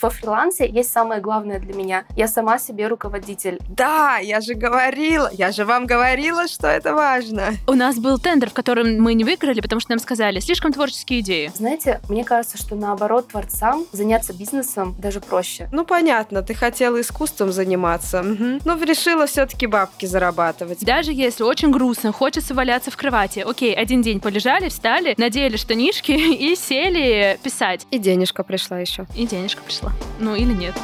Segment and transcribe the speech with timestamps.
[0.00, 2.04] Во фрилансе есть самое главное для меня.
[2.16, 3.58] Я сама себе руководитель.
[3.68, 7.54] Да, я же говорила, я же вам говорила, что это важно.
[7.66, 11.20] У нас был тендер, в котором мы не выиграли, потому что нам сказали, слишком творческие
[11.20, 11.50] идеи.
[11.54, 15.68] Знаете, мне кажется, что наоборот творцам заняться бизнесом даже проще.
[15.72, 18.60] Ну, понятно, ты хотела искусством заниматься, угу.
[18.64, 20.84] но решила все-таки бабки зарабатывать.
[20.84, 23.40] Даже если очень грустно, хочется валяться в кровати.
[23.40, 27.86] Окей, один день полежали, встали, надели штанишки и сели писать.
[27.90, 29.06] И денежка пришла еще.
[29.14, 29.85] И денежка пришла.
[30.18, 30.74] Ну или нет.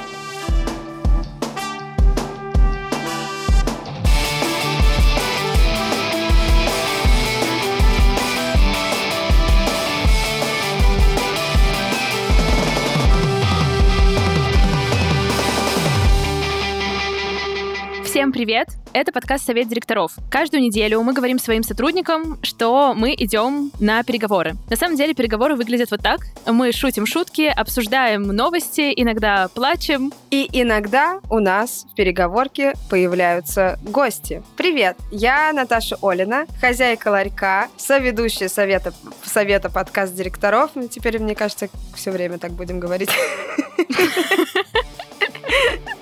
[18.13, 18.69] Всем привет!
[18.93, 20.13] Это подкаст «Совет директоров».
[20.31, 24.53] Каждую неделю мы говорим своим сотрудникам, что мы идем на переговоры.
[24.69, 26.21] На самом деле переговоры выглядят вот так.
[26.47, 30.13] Мы шутим шутки, обсуждаем новости, иногда плачем.
[30.31, 34.43] И иногда у нас в переговорке появляются гости.
[34.59, 38.93] Привет, я Наташа Олина, хозяйка ларька, соведущая совета,
[39.25, 40.73] совета подкаст директоров.
[40.75, 43.09] Ну, теперь, мне кажется, все время так будем говорить.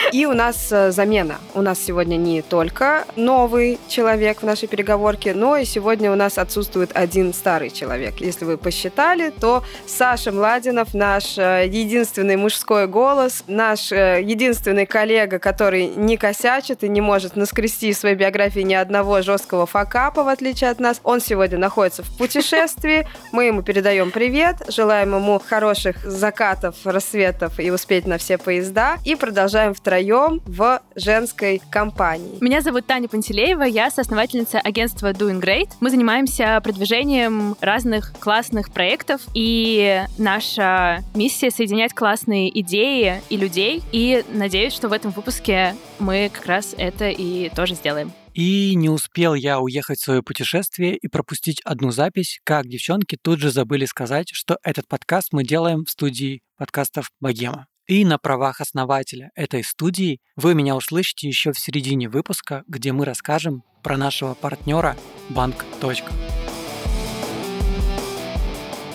[0.12, 1.38] И у нас э, замена.
[1.54, 6.38] У нас сегодня не только новый человек в нашей переговорке, но и сегодня у нас
[6.38, 8.16] отсутствует один старый человек.
[8.20, 15.38] Если вы посчитали, то Саша Младинов, наш э, единственный мужской голос, наш э, единственный коллега,
[15.38, 20.28] который не косячит и не может наскрести в своей биографии ни одного жесткого факапа, в
[20.28, 23.06] отличие от нас, он сегодня находится в путешествии.
[23.32, 28.98] Мы ему передаем привет, желаем ему хороших закатов, рассветов и успеть на все поезда.
[29.04, 32.38] И продолжаем втроем втроем в женской компании.
[32.40, 35.70] Меня зовут Таня Пантелеева, я соосновательница агентства Doing Great.
[35.80, 44.24] Мы занимаемся продвижением разных классных проектов, и наша миссия— соединять классные идеи и людей, и
[44.32, 48.12] надеюсь, что в этом выпуске мы как раз это и тоже сделаем.
[48.32, 53.40] И не успел я уехать в свое путешествие и пропустить одну запись, как девчонки тут
[53.40, 57.66] же забыли сказать, что этот подкаст мы делаем в студии подкастов «Богема».
[57.90, 63.04] И на правах основателя этой студии вы меня услышите еще в середине выпуска, где мы
[63.04, 64.96] расскажем про нашего партнера
[65.28, 65.64] Банк.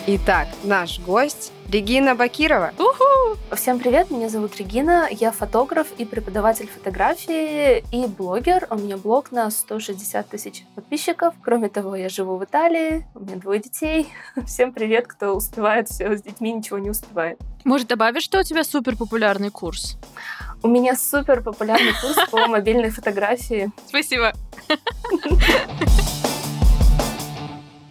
[0.07, 2.71] Итак, наш гость Регина Бакирова.
[2.79, 3.37] Уху!
[3.53, 8.65] Всем привет, меня зовут Регина, я фотограф и преподаватель фотографии и блогер.
[8.69, 11.33] У меня блог на 160 тысяч подписчиков.
[11.43, 14.07] Кроме того, я живу в Италии, у меня двое детей.
[14.47, 17.41] Всем привет, кто успевает все с детьми, ничего не успевает.
[17.65, 19.97] Может, добавишь, что у тебя супер популярный курс?
[20.63, 23.69] У меня супер популярный курс по мобильной фотографии.
[23.85, 24.31] Спасибо.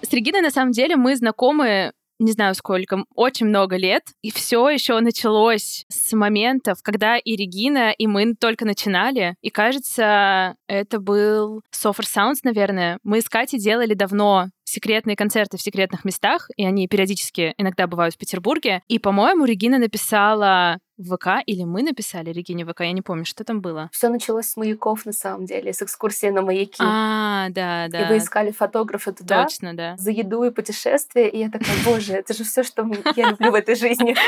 [0.01, 4.69] С Региной, на самом деле, мы знакомы не знаю сколько, очень много лет, и все
[4.69, 11.62] еще началось с моментов, когда и Регина, и мы только начинали, и кажется, это был
[11.72, 12.98] Software Sounds, наверное.
[13.03, 18.14] Мы с Катей делали давно секретные концерты в секретных местах, и они периодически иногда бывают
[18.14, 18.82] в Петербурге.
[18.88, 23.44] И, по-моему, Регина написала в ВК, или мы написали Регине ВК, я не помню, что
[23.44, 23.88] там было.
[23.92, 26.76] Все началось с маяков, на самом деле, с экскурсии на маяки.
[26.80, 28.02] А, да, да.
[28.02, 29.44] И вы искали фотографа туда.
[29.44, 29.96] Точно, да.
[29.96, 33.54] За еду и путешествие, и я такая, боже, это же все, что я люблю в
[33.54, 34.14] этой жизни.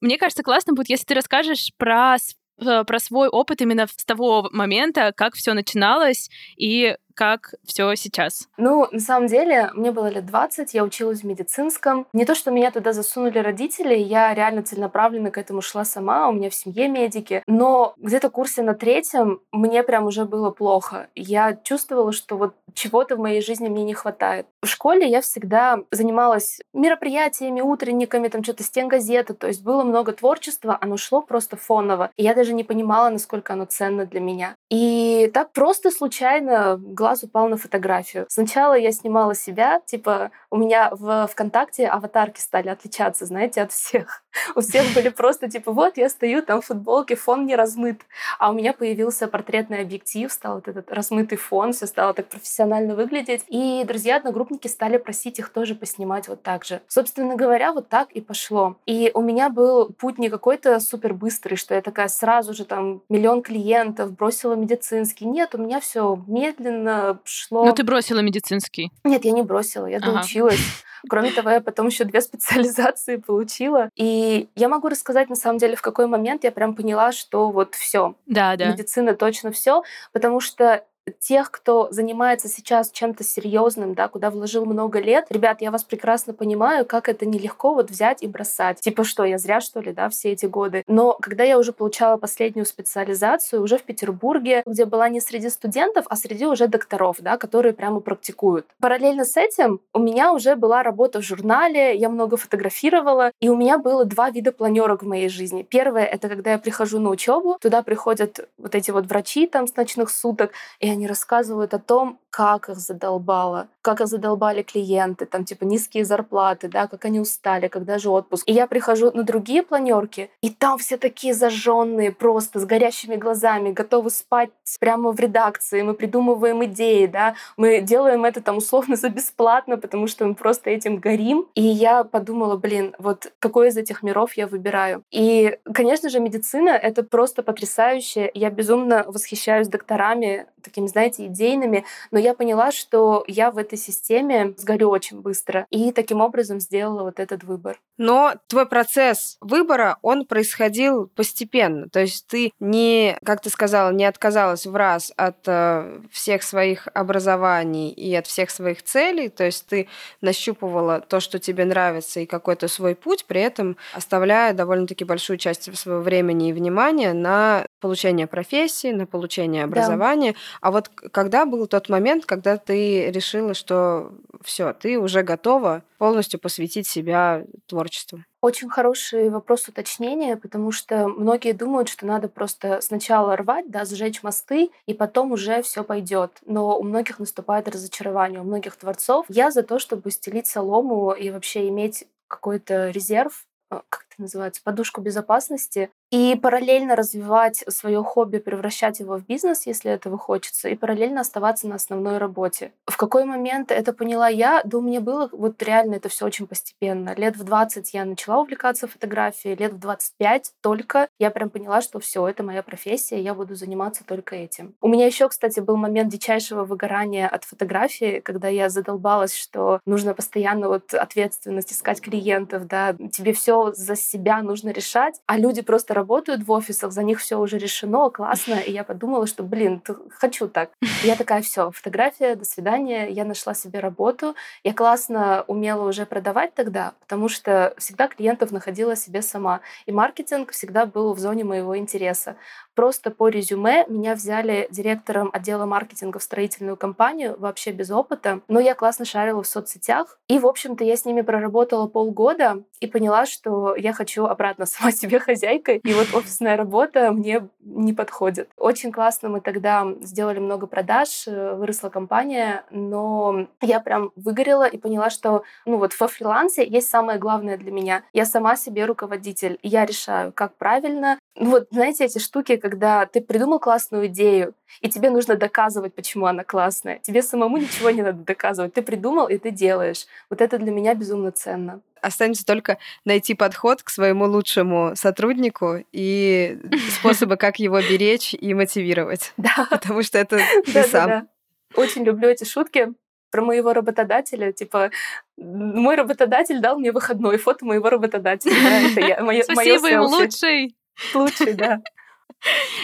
[0.00, 2.16] Мне кажется, классно будет, если ты расскажешь про
[2.58, 8.48] про свой опыт именно с того момента, как все начиналось и как все сейчас?
[8.58, 12.06] Ну, на самом деле, мне было лет 20, я училась в медицинском.
[12.12, 16.32] Не то, что меня туда засунули родители, я реально целенаправленно к этому шла сама, у
[16.32, 17.42] меня в семье медики.
[17.46, 21.08] Но где-то курсе на третьем мне прям уже было плохо.
[21.14, 24.46] Я чувствовала, что вот чего-то в моей жизни мне не хватает.
[24.62, 30.76] В школе я всегда занималась мероприятиями, утренниками, там что-то стенгазеты, то есть было много творчества,
[30.80, 32.10] оно шло просто фоново.
[32.16, 34.54] И я даже не понимала, насколько оно ценно для меня.
[34.70, 36.76] И так просто случайно
[37.24, 38.26] упал на фотографию.
[38.28, 44.22] Сначала я снимала себя, типа у меня в ВКонтакте аватарки стали отличаться, знаете, от всех.
[44.54, 48.02] У всех были просто типа вот я стою там в футболке, фон не размыт.
[48.38, 52.94] А у меня появился портретный объектив, стал вот этот размытый фон, все стало так профессионально
[52.94, 53.44] выглядеть.
[53.48, 56.80] И друзья-одногруппники стали просить их тоже поснимать вот так же.
[56.88, 58.76] Собственно говоря, вот так и пошло.
[58.86, 63.02] И у меня был путь не какой-то супер быстрый, что я такая сразу же там
[63.08, 65.26] миллион клиентов, бросила медицинский.
[65.26, 67.64] Нет, у меня все медленно, шло...
[67.64, 68.90] Но ты бросила медицинский?
[69.04, 70.60] Нет, я не бросила, я доучилась.
[71.08, 73.90] Кроме того, я потом еще две специализации получила.
[73.94, 77.74] И я могу рассказать, на самом деле, в какой момент я прям поняла, что вот
[77.74, 78.14] все.
[78.26, 78.72] Да, да.
[78.72, 79.82] Медицина точно все,
[80.12, 80.84] потому что
[81.20, 86.32] тех, кто занимается сейчас чем-то серьезным, да, куда вложил много лет, ребят, я вас прекрасно
[86.32, 88.80] понимаю, как это нелегко вот взять и бросать.
[88.80, 90.84] Типа что, я зря что ли, да, все эти годы.
[90.86, 96.06] Но когда я уже получала последнюю специализацию, уже в Петербурге, где была не среди студентов,
[96.08, 98.66] а среди уже докторов, да, которые прямо практикуют.
[98.80, 103.56] Параллельно с этим у меня уже была работа в журнале, я много фотографировала, и у
[103.56, 105.62] меня было два вида планерок в моей жизни.
[105.62, 109.76] Первое— это когда я прихожу на учебу, туда приходят вот эти вот врачи там с
[109.76, 115.46] ночных суток, и они рассказывают о том, как их задолбало, как их задолбали клиенты, там
[115.46, 118.46] типа низкие зарплаты, да, как они устали, когда же отпуск.
[118.46, 123.72] И я прихожу на другие планерки, и там все такие зажженные, просто с горящими глазами,
[123.72, 125.80] готовы спать прямо в редакции.
[125.80, 130.68] Мы придумываем идеи, да, мы делаем это там условно за бесплатно, потому что мы просто
[130.68, 131.46] этим горим.
[131.54, 135.02] И я подумала, блин, вот какой из этих миров я выбираю.
[135.10, 138.30] И, конечно же, медицина— это просто потрясающе.
[138.34, 144.54] Я безумно восхищаюсь докторами, такими, знаете, идейными, но я поняла, что я в этой системе
[144.56, 145.66] сгорю очень быстро.
[145.70, 147.78] И таким образом сделала вот этот выбор.
[147.98, 151.88] Но твой процесс выбора, он происходил постепенно.
[151.88, 156.88] То есть ты не, как ты сказала, не отказалась в раз от э, всех своих
[156.94, 159.28] образований и от всех своих целей.
[159.28, 159.88] То есть ты
[160.20, 165.74] нащупывала то, что тебе нравится, и какой-то свой путь, при этом оставляя довольно-таки большую часть
[165.76, 170.32] своего времени и внимания на получение профессии, на получение образования.
[170.32, 170.38] Да.
[170.60, 176.40] А вот когда был тот момент, когда ты решила, что все, ты уже готова полностью
[176.40, 178.20] посвятить себя творчеству?
[178.40, 184.22] Очень хороший вопрос уточнения, потому что многие думают, что надо просто сначала рвать, да, сжечь
[184.22, 186.38] мосты, и потом уже все пойдет.
[186.44, 189.26] Но у многих наступает разочарование, у многих творцов.
[189.28, 194.62] Я за то, чтобы стелить солому и вообще иметь какой-то резерв, э, как это называется,
[194.64, 200.76] подушку безопасности, и параллельно развивать свое хобби, превращать его в бизнес, если этого хочется, и
[200.76, 202.72] параллельно оставаться на основной работе.
[202.86, 204.62] В какой момент это поняла я?
[204.64, 207.14] Да у меня было вот реально это все очень постепенно.
[207.16, 211.98] Лет в 20 я начала увлекаться фотографией, лет в 25 только я прям поняла, что
[211.98, 214.74] все, это моя профессия, я буду заниматься только этим.
[214.80, 220.14] У меня еще, кстати, был момент дичайшего выгорания от фотографии, когда я задолбалась, что нужно
[220.14, 225.94] постоянно вот ответственность искать клиентов, да, тебе все за себя нужно решать, а люди просто
[225.94, 228.54] работают в офисах, за них все уже решено, классно.
[228.54, 230.70] И я подумала, что, блин, хочу так.
[231.02, 233.08] Я такая, все, фотография, до свидания.
[233.08, 234.34] Я нашла себе работу.
[234.64, 239.60] Я классно умела уже продавать тогда, потому что всегда клиентов находила себе сама.
[239.86, 242.36] И маркетинг всегда был в зоне моего интереса.
[242.76, 248.42] Просто по резюме меня взяли директором отдела маркетинга в строительную компанию, вообще без опыта.
[248.48, 250.18] Но я классно шарила в соцсетях.
[250.28, 254.92] И, в общем-то, я с ними проработала полгода и поняла, что я хочу обратно сама
[254.92, 255.78] себе хозяйкой.
[255.78, 258.50] И вот офисная работа мне не подходит.
[258.58, 264.76] Очень классно мы тогда сделали много продаж, э, выросла компания, но я прям выгорела и
[264.76, 268.02] поняла, что ну вот во фрилансе есть самое главное для меня.
[268.12, 269.58] Я сама себе руководитель.
[269.62, 271.18] И я решаю, как правильно.
[271.38, 276.26] Ну вот, знаете, эти штуки, когда ты придумал классную идею, и тебе нужно доказывать, почему
[276.26, 276.98] она классная.
[276.98, 278.74] Тебе самому ничего не надо доказывать.
[278.74, 280.06] Ты придумал, и ты делаешь.
[280.28, 281.80] Вот это для меня безумно ценно.
[282.00, 286.58] Останется только найти подход к своему лучшему сотруднику и
[286.90, 289.32] способы, как его беречь и мотивировать.
[289.36, 289.68] Да.
[289.70, 291.28] Потому что это ты сам.
[291.76, 292.88] Очень люблю эти шутки
[293.30, 294.90] про моего работодателя, типа,
[295.36, 298.54] мой работодатель дал мне выходной, фото моего работодателя.
[298.54, 300.74] Да, это я, моё, Спасибо им, лучший.
[301.14, 301.80] Лучший, да.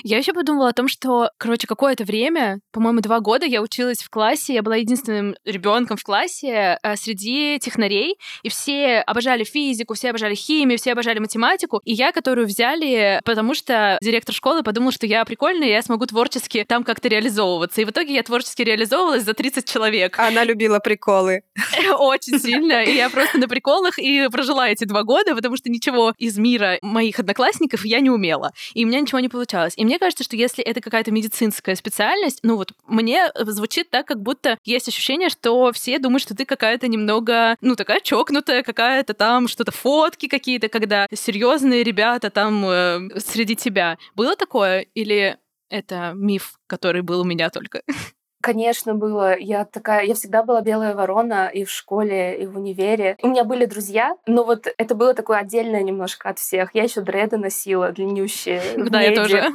[0.04, 4.11] Я еще подумала о том, что, короче, какое-то время, по-моему, два года я училась в
[4.11, 10.11] классе, я была единственным ребенком в классе э, среди технарей, и все обожали физику, все
[10.11, 15.06] обожали химию, все обожали математику, и я, которую взяли, потому что директор школы подумал, что
[15.06, 17.80] я прикольная, я смогу творчески там как-то реализовываться.
[17.80, 20.18] И в итоге я творчески реализовывалась за 30 человек.
[20.18, 21.42] Она любила приколы.
[21.99, 22.82] Очень сильно.
[22.82, 26.78] И я просто на приколах и прожила эти два года, потому что ничего из мира
[26.82, 28.52] моих одноклассников я не умела.
[28.75, 29.75] И у меня ничего не получалось.
[29.77, 34.23] И мне кажется, что если это какая-то медицинская специальность, ну вот мне звучит так, как
[34.23, 39.49] будто есть ощущение, что все думают, что ты какая-то немного, ну такая чокнутая, какая-то там
[39.49, 43.99] что-то фотки какие-то, когда серьезные ребята там э, среди тебя.
[44.15, 47.83] Было такое или это миф, который был у меня только?
[48.42, 49.38] Конечно, было.
[49.38, 53.16] Я такая, я всегда была белая ворона и в школе, и в универе.
[53.22, 56.75] У меня были друзья, но вот это было такое отдельное немножко от всех.
[56.75, 58.61] Я еще дреды носила длиннющие.
[58.92, 59.52] Да, я тоже.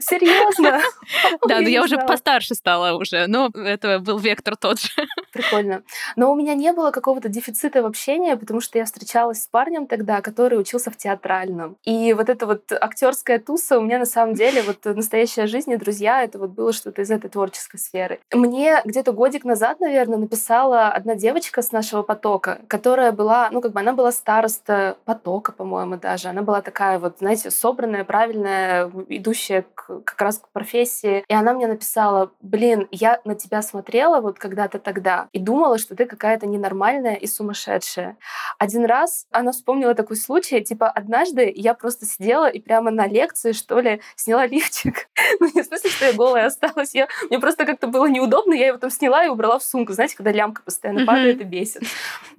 [0.00, 0.80] Серьезно?
[1.46, 4.88] Да, но я уже постарше стала уже, но это был вектор тот же.
[5.32, 5.82] Прикольно.
[6.16, 9.86] Но у меня не было какого-то дефицита в общении, потому что я встречалась с парнем
[9.86, 11.76] тогда, который учился в театральном.
[11.84, 15.76] И вот эта вот актерская туса у меня на самом деле, вот настоящая жизнь и
[15.76, 18.20] друзья, это вот было что-то из этой творческой сферы.
[18.32, 23.72] Мне где-то годик назад, наверное, написала одна девочка с нашего потока, которая была, ну как
[23.72, 26.28] бы она была староста потока, по-моему, даже.
[26.28, 31.24] Она была такая вот, знаете, собранная, правильная, идущая к, как раз к профессии.
[31.28, 35.94] И она мне написала, блин, я на тебя смотрела вот когда-то тогда и думала, что
[35.94, 38.16] ты какая-то ненормальная и сумасшедшая.
[38.58, 43.52] Один раз она вспомнила такой случай, типа однажды я просто сидела и прямо на лекции,
[43.52, 45.08] что ли, сняла лифчик.
[45.40, 46.94] ну, не в смысле, что я голая осталась.
[46.94, 49.92] Я, мне просто как-то было неудобно, я его там сняла и убрала в сумку.
[49.92, 51.82] Знаете, когда лямка постоянно падает и бесит.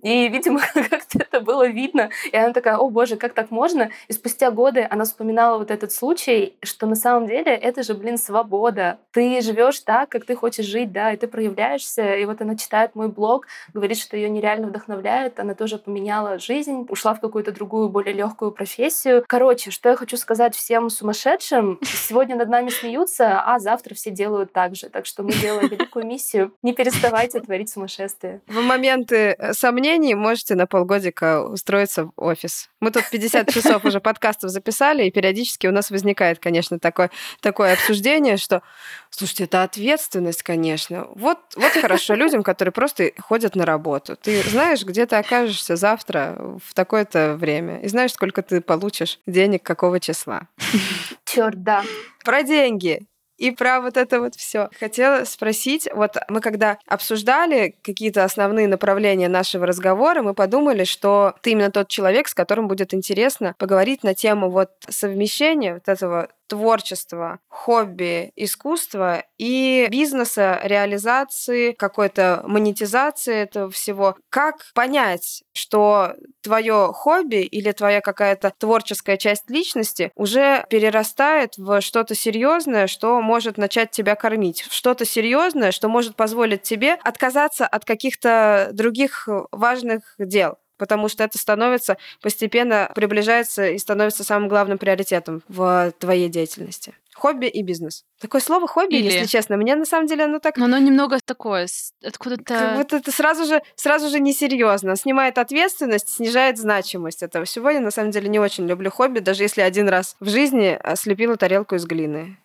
[0.01, 2.09] И, видимо, как-то это было видно.
[2.31, 3.89] И она такая, о боже, как так можно?
[4.07, 8.17] И спустя годы она вспоминала вот этот случай, что на самом деле это же, блин,
[8.17, 8.99] свобода.
[9.11, 12.15] Ты живешь так, как ты хочешь жить, да, и ты проявляешься.
[12.15, 15.39] И вот она читает мой блог, говорит, что ее нереально вдохновляет.
[15.39, 19.23] Она тоже поменяла жизнь, ушла в какую-то другую, более легкую профессию.
[19.27, 21.79] Короче, что я хочу сказать всем сумасшедшим.
[21.83, 24.89] Сегодня над нами смеются, а завтра все делают так же.
[24.89, 26.53] Так что мы делаем великую миссию.
[26.61, 28.41] Не переставайте творить сумасшествие.
[28.47, 32.69] В моменты э, сомнений можете на полгодика устроиться в офис.
[32.79, 37.09] Мы тут 50 часов уже подкастов записали, и периодически у нас возникает, конечно, такой
[37.41, 38.61] такое обсуждение, что,
[39.09, 41.07] слушайте, это ответственность, конечно.
[41.15, 44.15] Вот, вот хорошо людям, которые просто ходят на работу.
[44.15, 49.63] Ты знаешь, где ты окажешься завтра в такое-то время, и знаешь, сколько ты получишь денег
[49.63, 50.47] какого числа.
[51.25, 51.83] Черт, да.
[52.23, 53.05] Про деньги
[53.37, 54.69] и про вот это вот все.
[54.79, 61.51] Хотела спросить, вот мы когда обсуждали какие-то основные направления нашего разговора, мы подумали, что ты
[61.51, 67.39] именно тот человек, с которым будет интересно поговорить на тему вот совмещения вот этого творчества,
[67.47, 74.15] хобби, искусства и бизнеса, реализации, какой-то монетизации этого всего.
[74.29, 82.15] Как понять, что твое хобби или твоя какая-то творческая часть личности уже перерастает в что-то
[82.15, 88.69] серьезное, что может начать тебя кормить, что-то серьезное, что может позволить тебе отказаться от каких-то
[88.73, 95.93] других важных дел потому что это становится постепенно приближается и становится самым главным приоритетом в
[95.99, 96.93] твоей деятельности.
[97.13, 98.03] Хобби и бизнес.
[98.19, 99.05] Такое слово хобби, Или...
[99.05, 100.57] если честно, мне на самом деле оно так...
[100.57, 101.67] Но оно немного такое,
[102.03, 102.73] откуда-то...
[102.75, 104.97] Вот это сразу же, сразу же несерьезно.
[104.97, 107.69] Снимает ответственность, снижает значимость этого всего.
[107.69, 111.37] Я на самом деле не очень люблю хобби, даже если один раз в жизни слепила
[111.37, 112.37] тарелку из глины.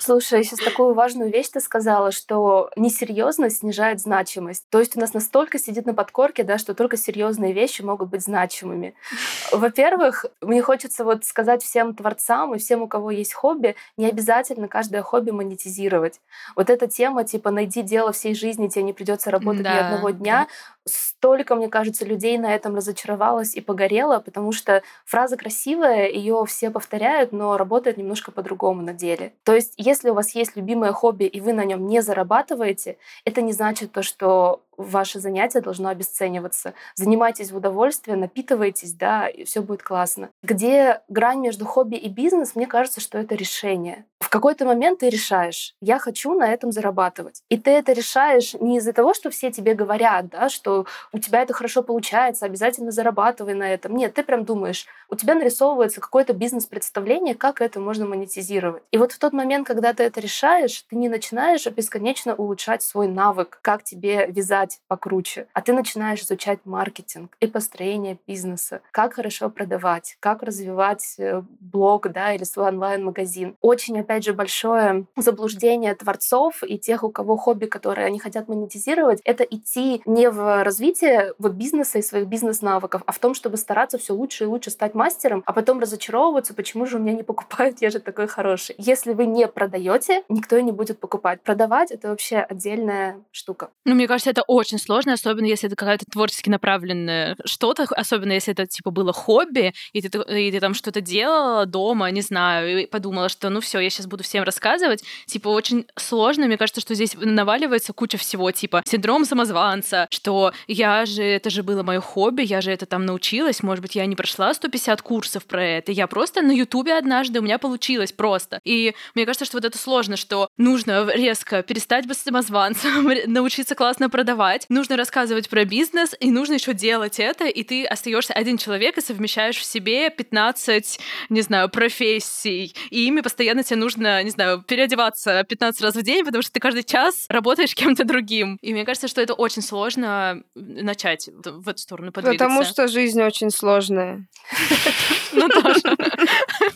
[0.00, 4.64] Слушай, сейчас такую важную вещь ты сказала, что несерьезность снижает значимость.
[4.70, 8.22] То есть у нас настолько сидит на подкорке, да, что только серьезные вещи могут быть
[8.22, 8.94] значимыми.
[9.52, 14.68] Во-первых, мне хочется вот сказать всем творцам и всем, у кого есть хобби, не обязательно
[14.68, 16.20] каждое хобби монетизировать.
[16.56, 19.74] Вот эта тема, типа, найди дело всей жизни, тебе не придется работать да.
[19.74, 20.48] ни одного дня,
[20.86, 26.70] столько, мне кажется, людей на этом разочаровалось и погорело, потому что фраза красивая, ее все
[26.70, 29.34] повторяют, но работает немножко по-другому на деле.
[29.44, 33.42] То есть, если у вас есть любимое хобби, и вы на нем не зарабатываете, это
[33.42, 36.74] не значит то, что ваше занятие должно обесцениваться.
[36.94, 40.30] Занимайтесь в удовольствие, напитывайтесь, да, и все будет классно.
[40.42, 44.04] Где грань между хобби и бизнес, мне кажется, что это решение.
[44.20, 47.42] В какой-то момент ты решаешь, я хочу на этом зарабатывать.
[47.48, 51.42] И ты это решаешь не из-за того, что все тебе говорят, да, что у тебя
[51.42, 53.96] это хорошо получается, обязательно зарабатывай на этом.
[53.96, 58.82] Нет, ты прям думаешь, у тебя нарисовывается какое-то бизнес-представление, как это можно монетизировать.
[58.92, 63.08] И вот в тот момент, когда ты это решаешь, ты не начинаешь бесконечно улучшать свой
[63.08, 69.14] навык, как тебе вязать продавать покруче, а ты начинаешь изучать маркетинг и построение бизнеса, как
[69.14, 73.56] хорошо продавать, как развивать э, блог, да, или свой онлайн-магазин.
[73.60, 79.20] Очень, опять же, большое заблуждение творцов и тех, у кого хобби, которые они хотят монетизировать,
[79.24, 83.98] это идти не в развитие вот бизнеса и своих бизнес-навыков, а в том, чтобы стараться
[83.98, 87.80] все лучше и лучше стать мастером, а потом разочаровываться, почему же у меня не покупают,
[87.80, 88.74] я же такой хороший.
[88.78, 91.40] Если вы не продаете, никто и не будет покупать.
[91.42, 93.70] Продавать— это вообще отдельная штука.
[93.84, 98.66] Ну, мне кажется, это сложно, особенно если это какая-то творчески направленное что-то, особенно если это
[98.66, 103.28] типа было хобби, и ты, и ты там что-то делала дома, не знаю, и подумала,
[103.28, 105.02] что ну все, я сейчас буду всем рассказывать.
[105.26, 111.06] Типа очень сложно, мне кажется, что здесь наваливается куча всего, типа синдром самозванца, что я
[111.06, 114.16] же, это же было мое хобби, я же это там научилась, может быть, я не
[114.16, 118.60] прошла 150 курсов про это, я просто на Ютубе однажды у меня получилось просто.
[118.64, 124.10] И мне кажется, что вот это сложно, что нужно резко перестать быть самозванцем, научиться классно
[124.10, 128.56] продавать, рисовать, нужно рассказывать про бизнес, и нужно еще делать это, и ты остаешься один
[128.56, 134.30] человек и совмещаешь в себе 15, не знаю, профессий, и ими постоянно тебе нужно, не
[134.30, 138.58] знаю, переодеваться 15 раз в день, потому что ты каждый час работаешь кем-то другим.
[138.62, 142.44] И мне кажется, что это очень сложно начать в эту сторону подвигаться.
[142.44, 144.26] Потому что жизнь очень сложная.
[145.32, 145.80] Ну тоже.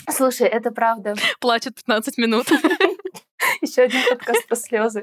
[0.09, 1.16] Слушай, это правда.
[1.40, 2.47] Плачет 15 минут.
[3.61, 5.02] Еще один подкаст про слезы.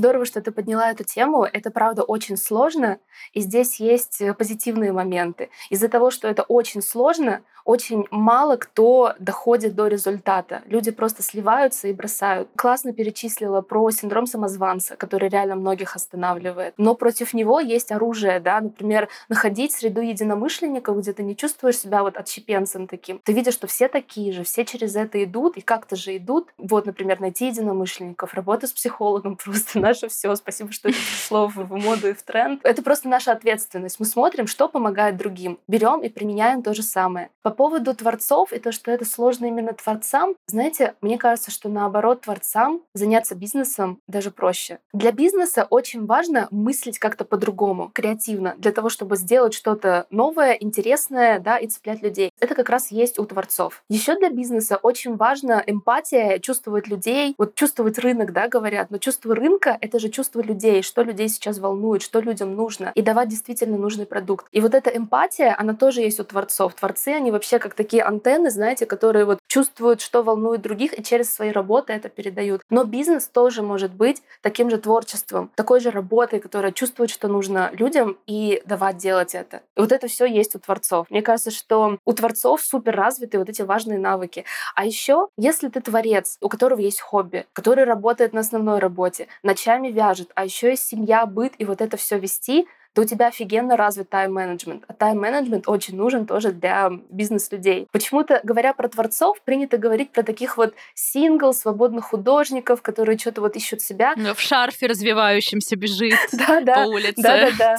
[0.00, 1.44] Здорово, что ты подняла эту тему.
[1.44, 3.00] Это, правда, очень сложно.
[3.34, 5.50] И здесь есть позитивные моменты.
[5.68, 10.62] Из-за того, что это очень сложно, очень мало кто доходит до результата.
[10.66, 12.48] Люди просто сливаются и бросают.
[12.56, 16.74] Классно перечислила про синдром самозванца, который реально многих останавливает.
[16.76, 22.02] Но против него есть оружие, да, например, находить среду единомышленников, где ты не чувствуешь себя
[22.02, 23.20] вот отщепенцем таким.
[23.24, 26.48] Ты видишь, что все такие же, все через это идут и как-то же идут.
[26.58, 30.34] Вот, например, найти единомышленников, работа с психологом просто наше все.
[30.34, 32.60] Спасибо, что это пришло в, в моду и в тренд.
[32.64, 34.00] Это просто наша ответственность.
[34.00, 35.58] Мы смотрим, что помогает другим.
[35.68, 37.30] Берем и применяем то же самое.
[37.50, 42.20] По поводу творцов и то, что это сложно именно творцам, знаете, мне кажется, что наоборот
[42.20, 44.78] творцам заняться бизнесом даже проще.
[44.92, 51.40] Для бизнеса очень важно мыслить как-то по-другому, креативно, для того, чтобы сделать что-то новое, интересное,
[51.40, 52.30] да, и цеплять людей.
[52.38, 53.82] Это как раз есть у творцов.
[53.88, 59.34] Еще для бизнеса очень важна эмпатия, чувствовать людей, вот чувствовать рынок, да, говорят, но чувство
[59.34, 63.76] рынка— это же чувство людей, что людей сейчас волнует, что людям нужно, и давать действительно
[63.76, 64.46] нужный продукт.
[64.52, 66.74] И вот эта эмпатия, она тоже есть у творцов.
[66.74, 71.32] Творцы, они вообще как такие антенны, знаете, которые вот чувствуют, что волнует других, и через
[71.32, 72.60] свои работы это передают.
[72.68, 77.70] Но бизнес тоже может быть таким же творчеством, такой же работой, которая чувствует, что нужно
[77.72, 79.62] людям, и давать делать это.
[79.74, 81.06] И вот это все есть у творцов.
[81.08, 84.44] Мне кажется, что у творцов супер развиты вот эти важные навыки.
[84.74, 89.88] А еще, если ты творец, у которого есть хобби, который работает на основной работе, ночами
[89.88, 93.76] вяжет, а еще есть семья, быт, и вот это все вести, то у тебя офигенно
[93.76, 94.84] развит тайм-менеджмент.
[94.88, 97.86] А тайм-менеджмент очень нужен тоже для бизнес-людей.
[97.92, 103.56] Почему-то, говоря про творцов, принято говорить про таких вот сингл, свободных художников, которые что-то вот
[103.56, 104.14] ищут себя.
[104.16, 107.22] Но в шарфе развивающемся бежит по улице.
[107.22, 107.76] Да-да-да.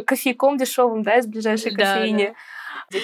[0.00, 2.34] Кофейком дешевым, да, из ближайшей кофейни.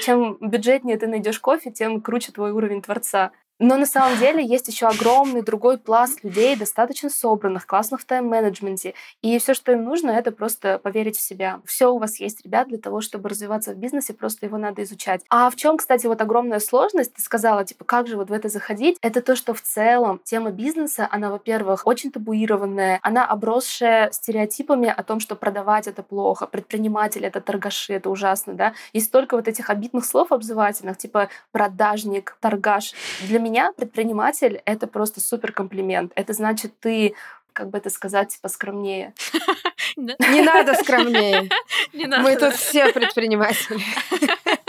[0.02, 3.32] Чем бюджетнее ты найдешь кофе, тем круче твой уровень творца.
[3.60, 8.94] Но на самом деле есть еще огромный другой пласт людей, достаточно собранных, классных в тайм-менеджменте.
[9.20, 11.60] И все, что им нужно, это просто поверить в себя.
[11.66, 15.20] Все у вас есть, ребят, для того, чтобы развиваться в бизнесе, просто его надо изучать.
[15.28, 17.12] А в чем, кстати, вот огромная сложность?
[17.12, 18.96] Ты сказала, типа, как же вот в это заходить?
[19.02, 25.02] Это то, что в целом тема бизнеса, она, во-первых, очень табуированная, она обросшая стереотипами о
[25.02, 28.72] том, что продавать это плохо, предприниматель это торгаши, это ужасно, да?
[28.94, 32.94] Есть столько вот этих обидных слов обзывательных, типа продажник, торгаш.
[33.28, 36.12] Для меня меня предприниматель— это просто супер комплимент.
[36.14, 37.14] Это значит, ты
[37.52, 39.12] как бы это сказать, типа, скромнее.
[39.96, 41.48] Не надо скромнее.
[41.92, 43.80] Мы тут все предприниматели.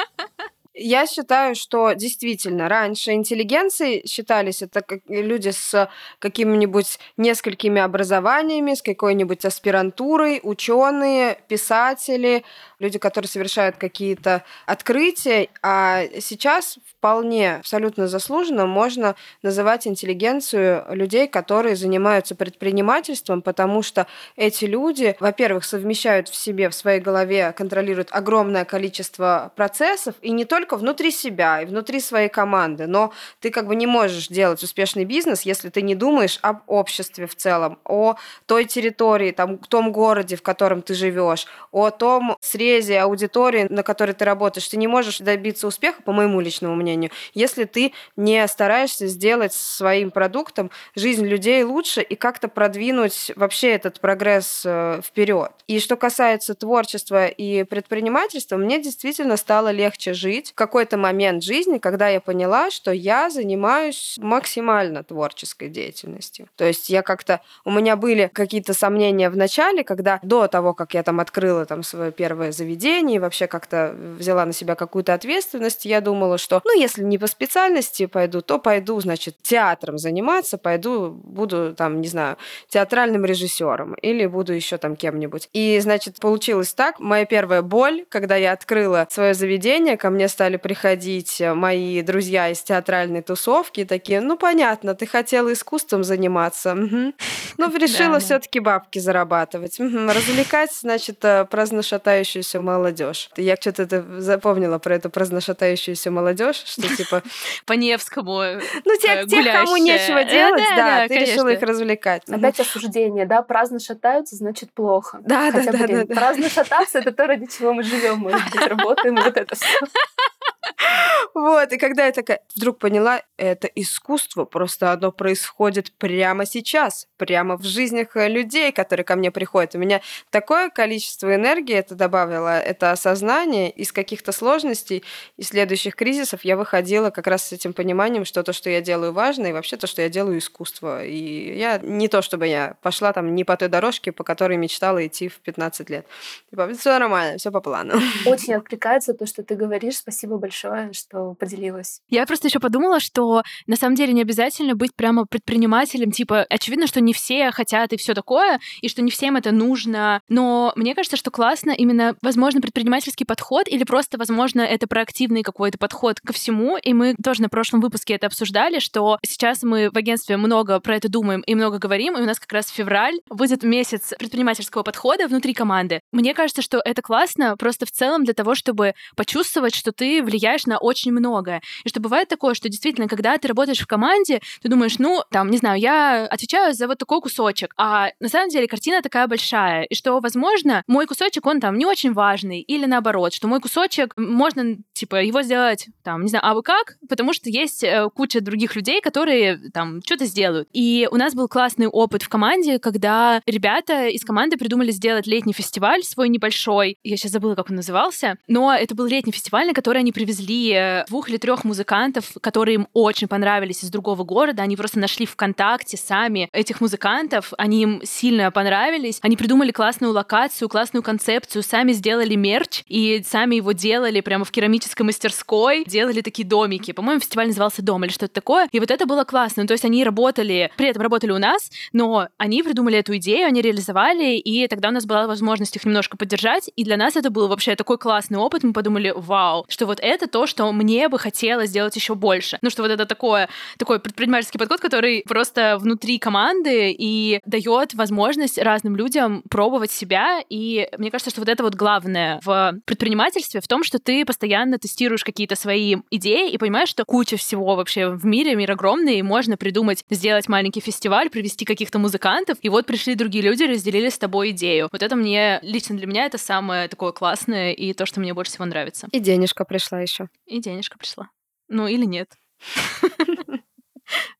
[0.73, 8.81] Я считаю, что действительно раньше интеллигенцией считались это как люди с какими-нибудь несколькими образованиями, с
[8.81, 12.43] какой-нибудь аспирантурой, ученые, писатели,
[12.81, 21.75] люди, которые совершают какие-то открытия, а сейчас вполне абсолютно заслуженно можно называть интеллигенцию людей, которые
[21.75, 28.65] занимаются предпринимательством, потому что эти люди, во-первых, совмещают в себе, в своей голове, контролируют огромное
[28.65, 33.75] количество процессов, и не только внутри себя, и внутри своей команды, но ты как бы
[33.75, 38.15] не можешь делать успешный бизнес, если ты не думаешь об обществе в целом, о
[38.47, 43.83] той территории, там, том городе, в котором ты живешь, о том среде срезе аудитории, на
[43.83, 48.47] которой ты работаешь, ты не можешь добиться успеха, по моему личному мнению, если ты не
[48.47, 55.51] стараешься сделать своим продуктом жизнь людей лучше и как-то продвинуть вообще этот прогресс э, вперед.
[55.67, 61.77] И что касается творчества и предпринимательства, мне действительно стало легче жить в какой-то момент жизни,
[61.77, 66.47] когда я поняла, что я занимаюсь максимально творческой деятельностью.
[66.55, 67.41] То есть я как-то...
[67.65, 71.83] У меня были какие-то сомнения в начале, когда до того, как я там открыла там
[71.83, 75.85] свое первое заведении, вообще как-то взяла на себя какую-то ответственность.
[75.85, 81.09] Я думала, что, ну, если не по специальности пойду, то пойду, значит, театром заниматься, пойду,
[81.09, 85.49] буду там, не знаю, театральным режиссером или буду еще там кем-нибудь.
[85.53, 86.99] И, значит, получилось так.
[86.99, 92.61] Моя первая боль, когда я открыла свое заведение, ко мне стали приходить мои друзья из
[92.61, 96.73] театральной тусовки, такие, ну, понятно, ты хотела искусством заниматься.
[96.73, 97.13] Угу.
[97.57, 99.79] Ну, решила все-таки бабки зарабатывать.
[99.79, 103.29] Развлекать, значит, э, праздношатающуюся шатающуюся молодежь.
[103.37, 107.23] Я что-то это запомнила про эту праздношатающуюся молодежь, что типа...
[107.65, 108.41] По Невскому
[108.85, 112.23] Ну, тех, кому нечего делать, да, ты решила их развлекать.
[112.29, 115.19] Опять осуждение, да, праздно шатаются, значит плохо.
[115.21, 116.05] Да, да, да.
[116.05, 118.35] Праздно шататься— это то, ради чего мы живем, быть,
[118.67, 119.67] работаем, вот это все.
[121.33, 127.57] Вот, и когда я такая вдруг поняла, это искусство, просто оно происходит прямо сейчас, прямо
[127.57, 129.75] в жизнях э, людей, которые ко мне приходят.
[129.75, 135.03] У меня такое количество энергии это добавило, это осознание из каких-то сложностей
[135.37, 139.13] и следующих кризисов я выходила как раз с этим пониманием, что то, что я делаю,
[139.13, 141.03] важно, и вообще то, что я делаю, искусство.
[141.03, 145.05] И я не то, чтобы я пошла там не по той дорожке, по которой мечтала
[145.05, 146.05] идти в 15 лет.
[146.49, 147.99] Типа, все нормально, все по плану.
[148.25, 149.97] Очень откликается то, что ты говоришь.
[149.97, 152.01] Спасибо большое, что поделилась.
[152.09, 156.11] Я просто еще подумала, что на самом деле не обязательно быть прямо предпринимателем.
[156.11, 160.21] Типа, очевидно, что не все хотят и все такое, и что не всем это нужно.
[160.29, 165.77] Но мне кажется, что классно именно, возможно, предпринимательский подход или просто, возможно, это проактивный какой-то
[165.77, 166.77] подход ко всему.
[166.77, 170.95] И мы тоже на прошлом выпуске это обсуждали, что сейчас мы в агентстве много про
[170.95, 175.27] это думаем и много говорим, и у нас как раз февраль будет месяц предпринимательского подхода
[175.27, 176.01] внутри команды.
[176.11, 180.40] Мне кажется, что это классно просто в целом для того, чтобы почувствовать, что ты влияешь
[180.65, 181.61] на очень многое.
[181.83, 185.49] И что бывает такое, что действительно, когда ты работаешь в команде, ты думаешь, ну, там,
[185.49, 189.83] не знаю, я отвечаю за вот такой кусочек, а на самом деле картина такая большая,
[189.83, 194.13] и что, возможно, мой кусочек, он там не очень важный, или наоборот, что мой кусочек,
[194.17, 196.97] можно, типа, его сделать, там, не знаю, а вы как?
[197.07, 200.67] Потому что есть э, куча других людей, которые там что-то сделают.
[200.73, 205.53] И у нас был классный опыт в команде, когда ребята из команды придумали сделать летний
[205.53, 206.97] фестиваль свой небольшой.
[207.03, 210.30] Я сейчас забыла, как он назывался, но это был летний фестиваль, на который они привезли
[210.39, 214.63] э, двух или трех музыкантов, которые им очень понравились из другого города.
[214.63, 219.19] Они просто нашли ВКонтакте сами этих музыкантов, они им сильно понравились.
[219.21, 224.51] Они придумали классную локацию, классную концепцию, сами сделали мерч и сами его делали прямо в
[224.51, 226.91] керамической мастерской, делали такие домики.
[226.91, 228.67] По-моему, фестиваль назывался «Дом» или что-то такое.
[228.71, 229.63] И вот это было классно.
[229.63, 233.47] Ну, то есть они работали, при этом работали у нас, но они придумали эту идею,
[233.47, 236.69] они реализовали, и тогда у нас была возможность их немножко поддержать.
[236.75, 238.63] И для нас это был вообще такой классный опыт.
[238.63, 242.57] Мы подумали, вау, что вот это то, что мне бы хотелось сделать еще больше.
[242.61, 248.57] Ну, что вот это такое, такой предпринимательский подход, который просто внутри команды и дает возможность
[248.57, 250.41] разным людям пробовать себя.
[250.49, 254.77] И мне кажется, что вот это вот главное в предпринимательстве, в том, что ты постоянно
[254.77, 259.21] тестируешь какие-то свои идеи и понимаешь, что куча всего вообще в мире, мир огромный, и
[259.21, 264.17] можно придумать, сделать маленький фестиваль, привести каких-то музыкантов, и вот пришли другие люди, разделили с
[264.17, 264.89] тобой идею.
[264.91, 268.51] Вот это мне, лично для меня, это самое такое классное и то, что мне больше
[268.51, 269.07] всего нравится.
[269.11, 270.10] И денежка пришла еще.
[270.45, 271.29] И денежка пришла.
[271.67, 272.37] Ну, или нет.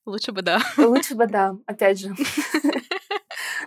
[0.05, 0.61] Лучше бы да.
[0.77, 2.13] Лучше бы да, опять же.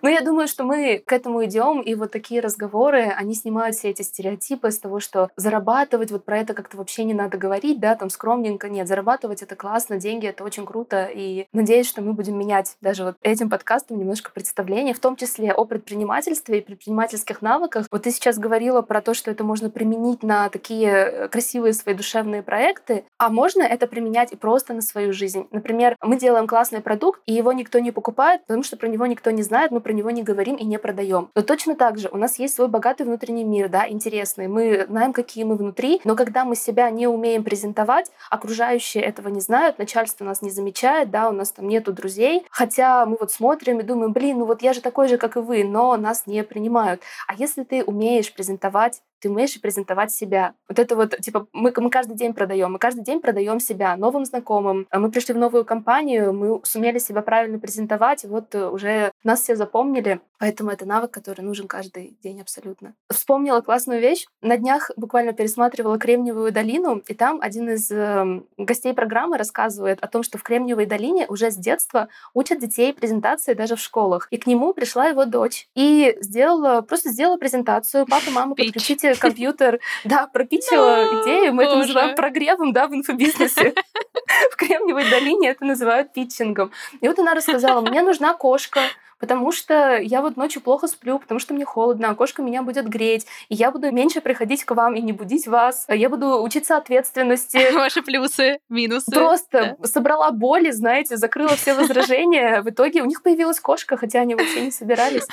[0.05, 3.89] Но я думаю, что мы к этому идем, и вот такие разговоры, они снимают все
[3.89, 7.95] эти стереотипы с того, что зарабатывать, вот про это как-то вообще не надо говорить, да,
[7.95, 8.69] там скромненько.
[8.69, 13.03] Нет, зарабатывать это классно, деньги это очень круто, и надеюсь, что мы будем менять даже
[13.03, 17.87] вот этим подкастом немножко представление, в том числе о предпринимательстве и предпринимательских навыках.
[17.91, 22.43] Вот ты сейчас говорила про то, что это можно применить на такие красивые свои душевные
[22.43, 25.49] проекты, а можно это применять и просто на свою жизнь.
[25.51, 29.31] Например, мы делаем классный продукт, и его никто не покупает, потому что про него никто
[29.31, 31.31] не знает, мы про него не говорим и не продаем.
[31.35, 34.49] Но точно так же у нас есть свой богатый внутренний мир, да, интересный.
[34.49, 39.41] Мы знаем, какие мы внутри, но когда мы себя не умеем презентовать, окружающие этого не
[39.41, 43.81] знают, начальство нас не замечает, да, у нас там нету друзей, хотя мы вот смотрим
[43.81, 46.43] и думаем, блин, ну вот я же такой же, как и вы, но нас не
[46.45, 47.01] принимают.
[47.27, 50.53] А если ты умеешь презентовать ты умеешь презентовать себя.
[50.69, 54.27] Вот это вот, типа, мы, мы каждый день продаем, мы каждый день продаем себя новым
[54.27, 54.87] знакомым.
[54.93, 59.57] Мы пришли в новую компанию, мы сумели себя правильно презентовать, вот э, уже нас все
[59.57, 60.21] запомнили.
[60.39, 62.95] Поэтому это навык, который нужен каждый день абсолютно.
[63.09, 64.27] Вспомнила классную вещь.
[64.43, 70.09] На днях буквально пересматривала Кремниевую долину, и там один из э, гостей программы рассказывает о
[70.09, 74.29] том, что в Кремниевой долине уже с детства учат детей презентации даже в школах.
[74.31, 78.07] И к нему пришла его дочь и сделала, просто сделала презентацию.
[78.07, 81.55] Папа, мама, подключите компьютер, да, пропичила идею.
[81.55, 83.75] Мы это называем прогревом, да, в инфобизнесе.
[84.51, 86.73] В Кремниевой долине это называют питчингом.
[87.01, 88.81] И вот она рассказала, мне нужна кошка,
[89.25, 92.87] потому что я вот ночью плохо сплю, потому что мне холодно, а кошка меня будет
[92.87, 96.77] греть, и я буду меньше приходить к вам и не будить вас, я буду учиться
[96.77, 97.73] ответственности.
[97.73, 99.11] Ваши плюсы, минусы.
[99.11, 99.87] Просто да.
[99.87, 102.61] собрала боли, знаете, закрыла все возражения.
[102.61, 105.27] В итоге у них появилась кошка, хотя они вообще не собирались.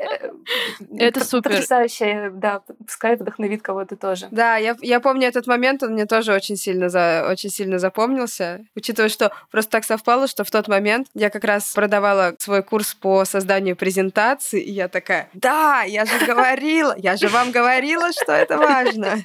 [0.00, 0.30] Э,
[0.98, 1.52] это супер.
[1.52, 4.26] Потрясающе, да, пускай вдохновит кого-то тоже.
[4.32, 8.64] Да, я, я помню этот момент, он мне тоже очень сильно, за, очень сильно запомнился,
[8.74, 12.94] учитывая, что просто так совпало, что в тот момент я как раз продавала свой курс
[12.94, 18.32] по созданию презентации, и я такая, да, я же говорила, я же вам говорила, что
[18.32, 19.22] это важно.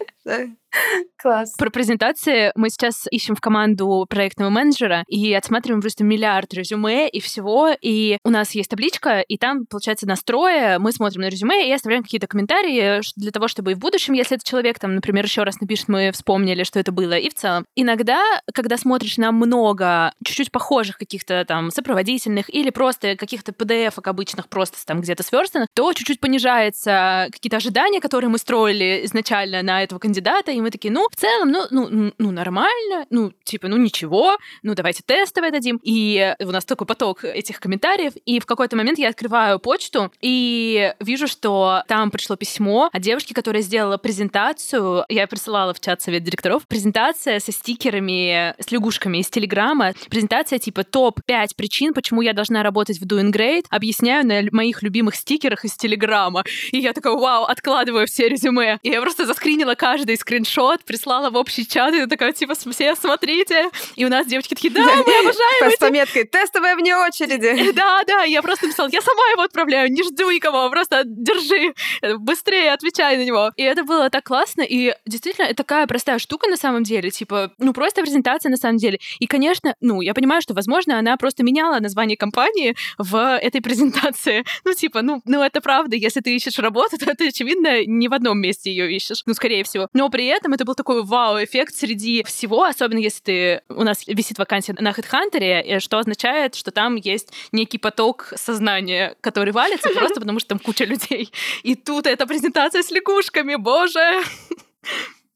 [1.17, 1.54] Класс.
[1.58, 7.19] Про презентации мы сейчас ищем в команду проектного менеджера и отсматриваем просто миллиард резюме и
[7.19, 7.69] всего.
[7.82, 10.80] И у нас есть табличка, и там, получается, настроя.
[10.80, 14.38] Мы смотрим на резюме и оставляем какие-то комментарии для того, чтобы и в будущем, если
[14.38, 17.17] этот человек, там, например, еще раз напишет, мы вспомнили, что это было.
[17.17, 17.65] И в целом.
[17.76, 18.21] Иногда,
[18.54, 23.52] когда смотришь на много чуть-чуть похожих каких-то там сопроводительных или просто каких-то
[23.92, 29.62] PDF-ок обычных, просто там где-то сверстанных, то чуть-чуть понижается какие-то ожидания, которые мы строили изначально
[29.62, 33.68] на этого кандидата, и мы такие, ну, в целом, ну, ну, ну, нормально, ну, типа,
[33.68, 35.80] ну, ничего, ну, давайте тестовое дадим.
[35.84, 40.94] И у нас такой поток этих комментариев, и в какой-то момент я открываю почту и
[41.00, 46.24] вижу, что там пришло письмо от девушки, которая сделала презентацию, я присылала в чат совет
[46.24, 52.64] директоров, презентация со стикерами, с лягушками из Телеграма, презентация типа топ-5 причин, почему я должна
[52.64, 56.44] работать в Doing Great, объясняю на моих любимых стикерах из Телеграма.
[56.72, 58.78] И я такая, вау, откладываю все резюме.
[58.84, 63.70] И я просто заскринила каждый скриншот прислала в общий чат, и такая, типа, все смотрите.
[63.96, 67.72] И у нас девочки такие, да, мы обожаем С пометкой «Тестовая вне очереди».
[67.82, 71.74] Да, да, я просто написала, я сама его отправляю, не жду никого, просто держи,
[72.20, 73.52] быстрее отвечай на него.
[73.56, 77.52] И это было так классно, и действительно, это такая простая штука на самом деле, типа,
[77.58, 79.00] ну, просто презентация на самом деле.
[79.20, 83.71] И, конечно, ну, я понимаю, что, возможно, она просто меняла название компании в этой презентации.
[84.66, 88.14] Ну, типа, ну, ну это правда, если ты ищешь работу, то ты, очевидно, не в
[88.14, 89.88] одном месте ее ищешь, ну, скорее всего.
[89.94, 93.62] Но при этом это был такой вау-эффект среди всего, особенно если ты...
[93.70, 99.54] У нас висит вакансия на HeadHunter, что означает, что там есть некий поток сознания, который
[99.54, 101.32] валится просто потому, что там куча людей.
[101.64, 104.22] И тут эта презентация с лягушками, боже!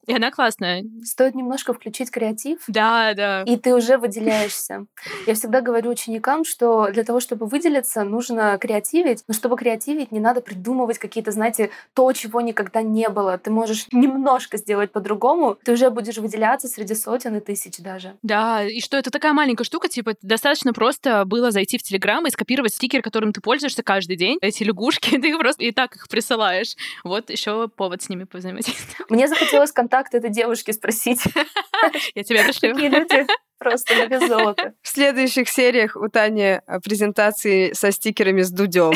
[0.08, 0.84] И она классная.
[1.04, 2.60] Стоит немножко включить креатив.
[2.68, 3.44] Да, да.
[3.44, 4.86] И ты уже выделяешься.
[5.26, 9.24] Я всегда говорю ученикам, что для того, чтобы выделиться, нужно креативить.
[9.28, 13.38] Но чтобы креативить, не надо придумывать какие-то, знаете, то, чего никогда не было.
[13.38, 18.16] Ты можешь немножко сделать по-другому, ты уже будешь выделяться среди сотен и тысяч даже.
[18.22, 22.30] Да, и что это такая маленькая штука, типа, достаточно просто было зайти в Телеграм и
[22.30, 24.38] скопировать стикер, которым ты пользуешься каждый день.
[24.42, 26.76] Эти лягушки, ты просто и так их присылаешь.
[27.04, 29.10] Вот еще повод с ними повзаимодействовать.
[29.10, 31.24] Мне захотелось контакт контакт этой девушки спросить.
[32.16, 32.74] Я тебя пришлю.
[32.74, 33.26] Такие люди
[33.58, 34.74] просто на вес золота.
[34.82, 38.94] В следующих сериях у Тани а, презентации со стикерами с Дудем.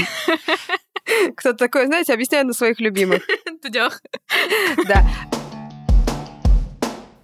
[1.38, 3.23] Кто-то такой, знаете, объясняет на своих любимых.
[3.63, 4.01] Дудёх.
[4.88, 5.05] Да.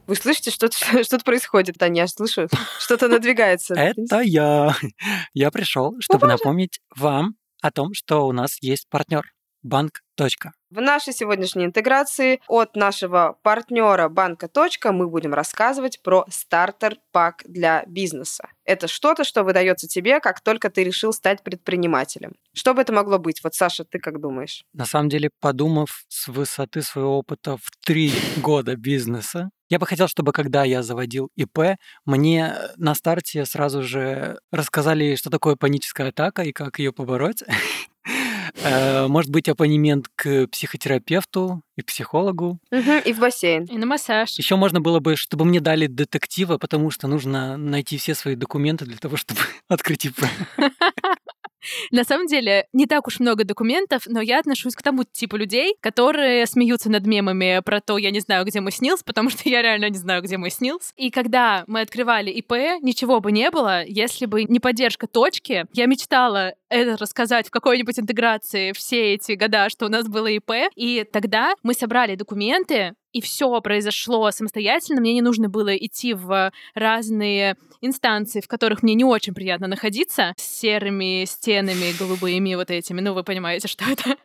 [0.08, 2.04] Вы слышите, что-то что происходит, Таня?
[2.04, 2.48] Я слышу,
[2.80, 3.74] что-то надвигается.
[3.74, 4.76] Это я.
[5.34, 9.24] Я пришел, чтобы напомнить вам о том, что у нас есть партнер
[9.64, 10.02] банк.
[10.76, 17.86] В нашей сегодняшней интеграции от нашего партнера банка Точка мы будем рассказывать про стартер-пак для
[17.88, 18.50] бизнеса.
[18.66, 22.34] Это что-то, что выдается тебе, как только ты решил стать предпринимателем.
[22.54, 23.42] Что бы это могло быть?
[23.42, 24.66] Вот, Саша, ты как думаешь?
[24.74, 28.12] На самом деле, подумав с высоты своего опыта в три
[28.42, 34.40] года бизнеса, я бы хотел, чтобы когда я заводил ИП, мне на старте сразу же
[34.52, 37.44] рассказали, что такое паническая атака и как ее побороть.
[38.66, 42.60] Э, может быть, абонемент к психотерапевту и психологу.
[42.72, 43.66] и в бассейн.
[43.66, 44.32] И на массаж.
[44.38, 48.86] Еще можно было бы, чтобы мне дали детектива, потому что нужно найти все свои документы
[48.86, 50.26] для того, чтобы открыть ИП.
[51.92, 55.76] На самом деле, не так уж много документов, но я отношусь к тому типу людей,
[55.82, 59.62] которые смеются над мемами про то, я не знаю, где мой снилс, потому что я
[59.62, 60.92] реально не знаю, где мой снилс.
[60.96, 65.66] И когда мы открывали ИП, ничего бы не было, если бы не поддержка точки.
[65.74, 70.52] Я мечтала это рассказать в какой-нибудь интеграции все эти года, что у нас было ИП.
[70.76, 75.00] И тогда мы собрали документы, и все произошло самостоятельно.
[75.00, 80.34] Мне не нужно было идти в разные инстанции, в которых мне не очень приятно находиться,
[80.36, 83.00] с серыми стенами голубыми вот этими.
[83.00, 84.18] Ну, вы понимаете, что это.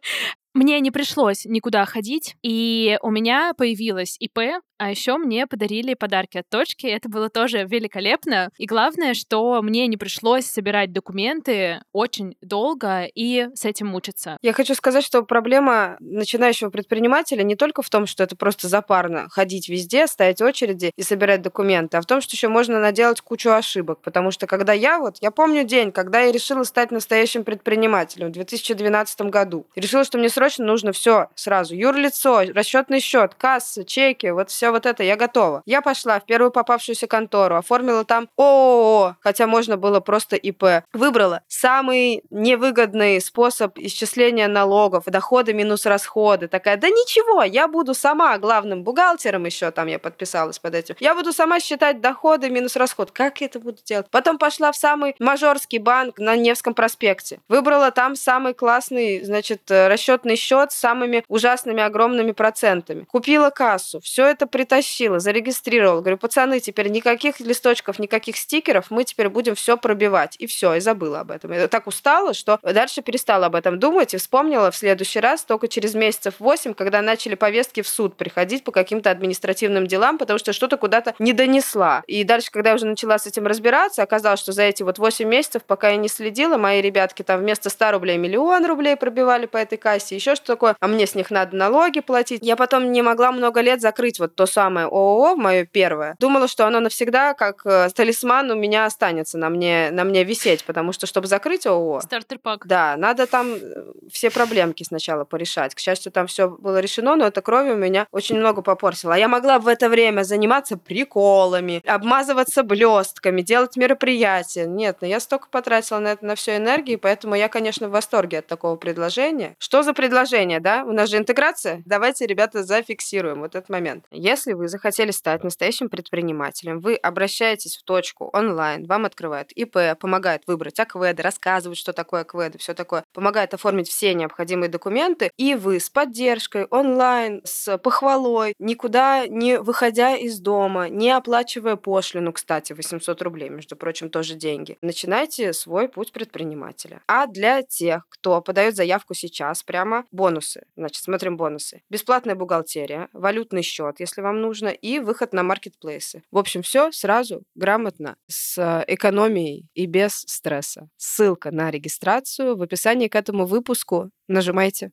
[0.52, 6.38] Мне не пришлось никуда ходить, и у меня появилась ИП, а еще мне подарили подарки
[6.38, 6.86] от точки.
[6.86, 8.48] Это было тоже великолепно.
[8.56, 14.38] И главное, что мне не пришлось собирать документы очень долго и с этим мучиться.
[14.40, 19.28] Я хочу сказать, что проблема начинающего предпринимателя не только в том, что это просто запарно
[19.28, 23.50] ходить везде, ставить очереди и собирать документы, а в том, что еще можно наделать кучу
[23.50, 24.00] ошибок.
[24.00, 28.32] Потому что когда я вот, я помню день, когда я решила стать настоящим предпринимателем в
[28.32, 29.66] 2012 году.
[29.74, 31.74] Решила, что мне срочно нужно все сразу.
[31.74, 35.62] Юрлицо, расчетный счет, касса, чеки, вот все вот это, я готова.
[35.66, 40.82] Я пошла в первую попавшуюся контору, оформила там ООО, хотя можно было просто ИП.
[40.94, 46.48] Выбрала самый невыгодный способ исчисления налогов, доходы минус расходы.
[46.48, 50.94] Такая, да ничего, я буду сама главным бухгалтером еще, там я подписалась под этим.
[51.00, 53.10] Я буду сама считать доходы минус расход.
[53.10, 54.06] Как я это буду делать?
[54.10, 57.40] Потом пошла в самый мажорский банк на Невском проспекте.
[57.48, 59.88] Выбрала там самый классный, значит, э,
[60.30, 63.04] расчетный счет с самыми ужасными огромными процентами.
[63.04, 66.00] Купила кассу, все это притащила, зарегистрировала.
[66.00, 70.36] Говорю, пацаны, теперь никаких листочков, никаких стикеров, мы теперь будем все пробивать.
[70.40, 71.52] И все, и забыла об этом.
[71.52, 75.68] Я так устала, что дальше перестала об этом думать и вспомнила в следующий раз только
[75.68, 80.52] через месяцев 8, когда начали повестки в суд приходить по каким-то административным делам, потому что
[80.52, 82.02] что-то куда-то не донесла.
[82.06, 85.28] И дальше, когда я уже начала с этим разбираться, оказалось, что за эти вот 8
[85.28, 89.56] месяцев, пока я не следила, мои ребятки там вместо 100 рублей миллион рублей пробивали по
[89.56, 92.40] этой кассе, еще что такое, а мне с них надо налоги платить.
[92.42, 96.14] Я потом не могла много лет закрыть вот то самое ООО, мое первое.
[96.18, 100.64] Думала, что оно навсегда, как э, талисман, у меня останется на мне, на мне висеть,
[100.64, 102.00] потому что, чтобы закрыть ООО...
[102.00, 102.66] Стартер-пак.
[102.66, 105.74] Да, надо там э, все проблемки сначала порешать.
[105.74, 109.14] К счастью, там все было решено, но это крови у меня очень много попортило.
[109.14, 114.66] А я могла в это время заниматься приколами, обмазываться блестками, делать мероприятия.
[114.66, 117.92] Нет, но ну я столько потратила на это на всю энергию, поэтому я, конечно, в
[117.92, 119.56] восторге от такого предложения.
[119.58, 120.82] Что за предложение, да?
[120.84, 121.84] У нас же интеграция.
[121.86, 124.06] Давайте, ребята, зафиксируем вот этот момент.
[124.10, 130.42] Если вы захотели стать настоящим предпринимателем, вы обращаетесь в точку онлайн, вам открывают ИП, помогают
[130.48, 135.78] выбрать акведы, рассказывают, что такое акведы, все такое, помогают оформить все необходимые документы, и вы
[135.78, 143.22] с поддержкой онлайн, с похвалой, никуда не выходя из дома, не оплачивая пошлину, кстати, 800
[143.22, 147.00] рублей, между прочим, тоже деньги, начинайте свой путь предпринимателя.
[147.06, 150.66] А для тех, кто подает заявку сейчас, прямо бонусы.
[150.76, 151.82] Значит, смотрим бонусы.
[151.90, 156.22] Бесплатная бухгалтерия, валютный счет, если вам нужно, и выход на маркетплейсы.
[156.30, 160.88] В общем, все сразу грамотно, с экономией и без стресса.
[160.96, 164.10] Ссылка на регистрацию в описании к этому выпуску.
[164.28, 164.90] Нажимайте.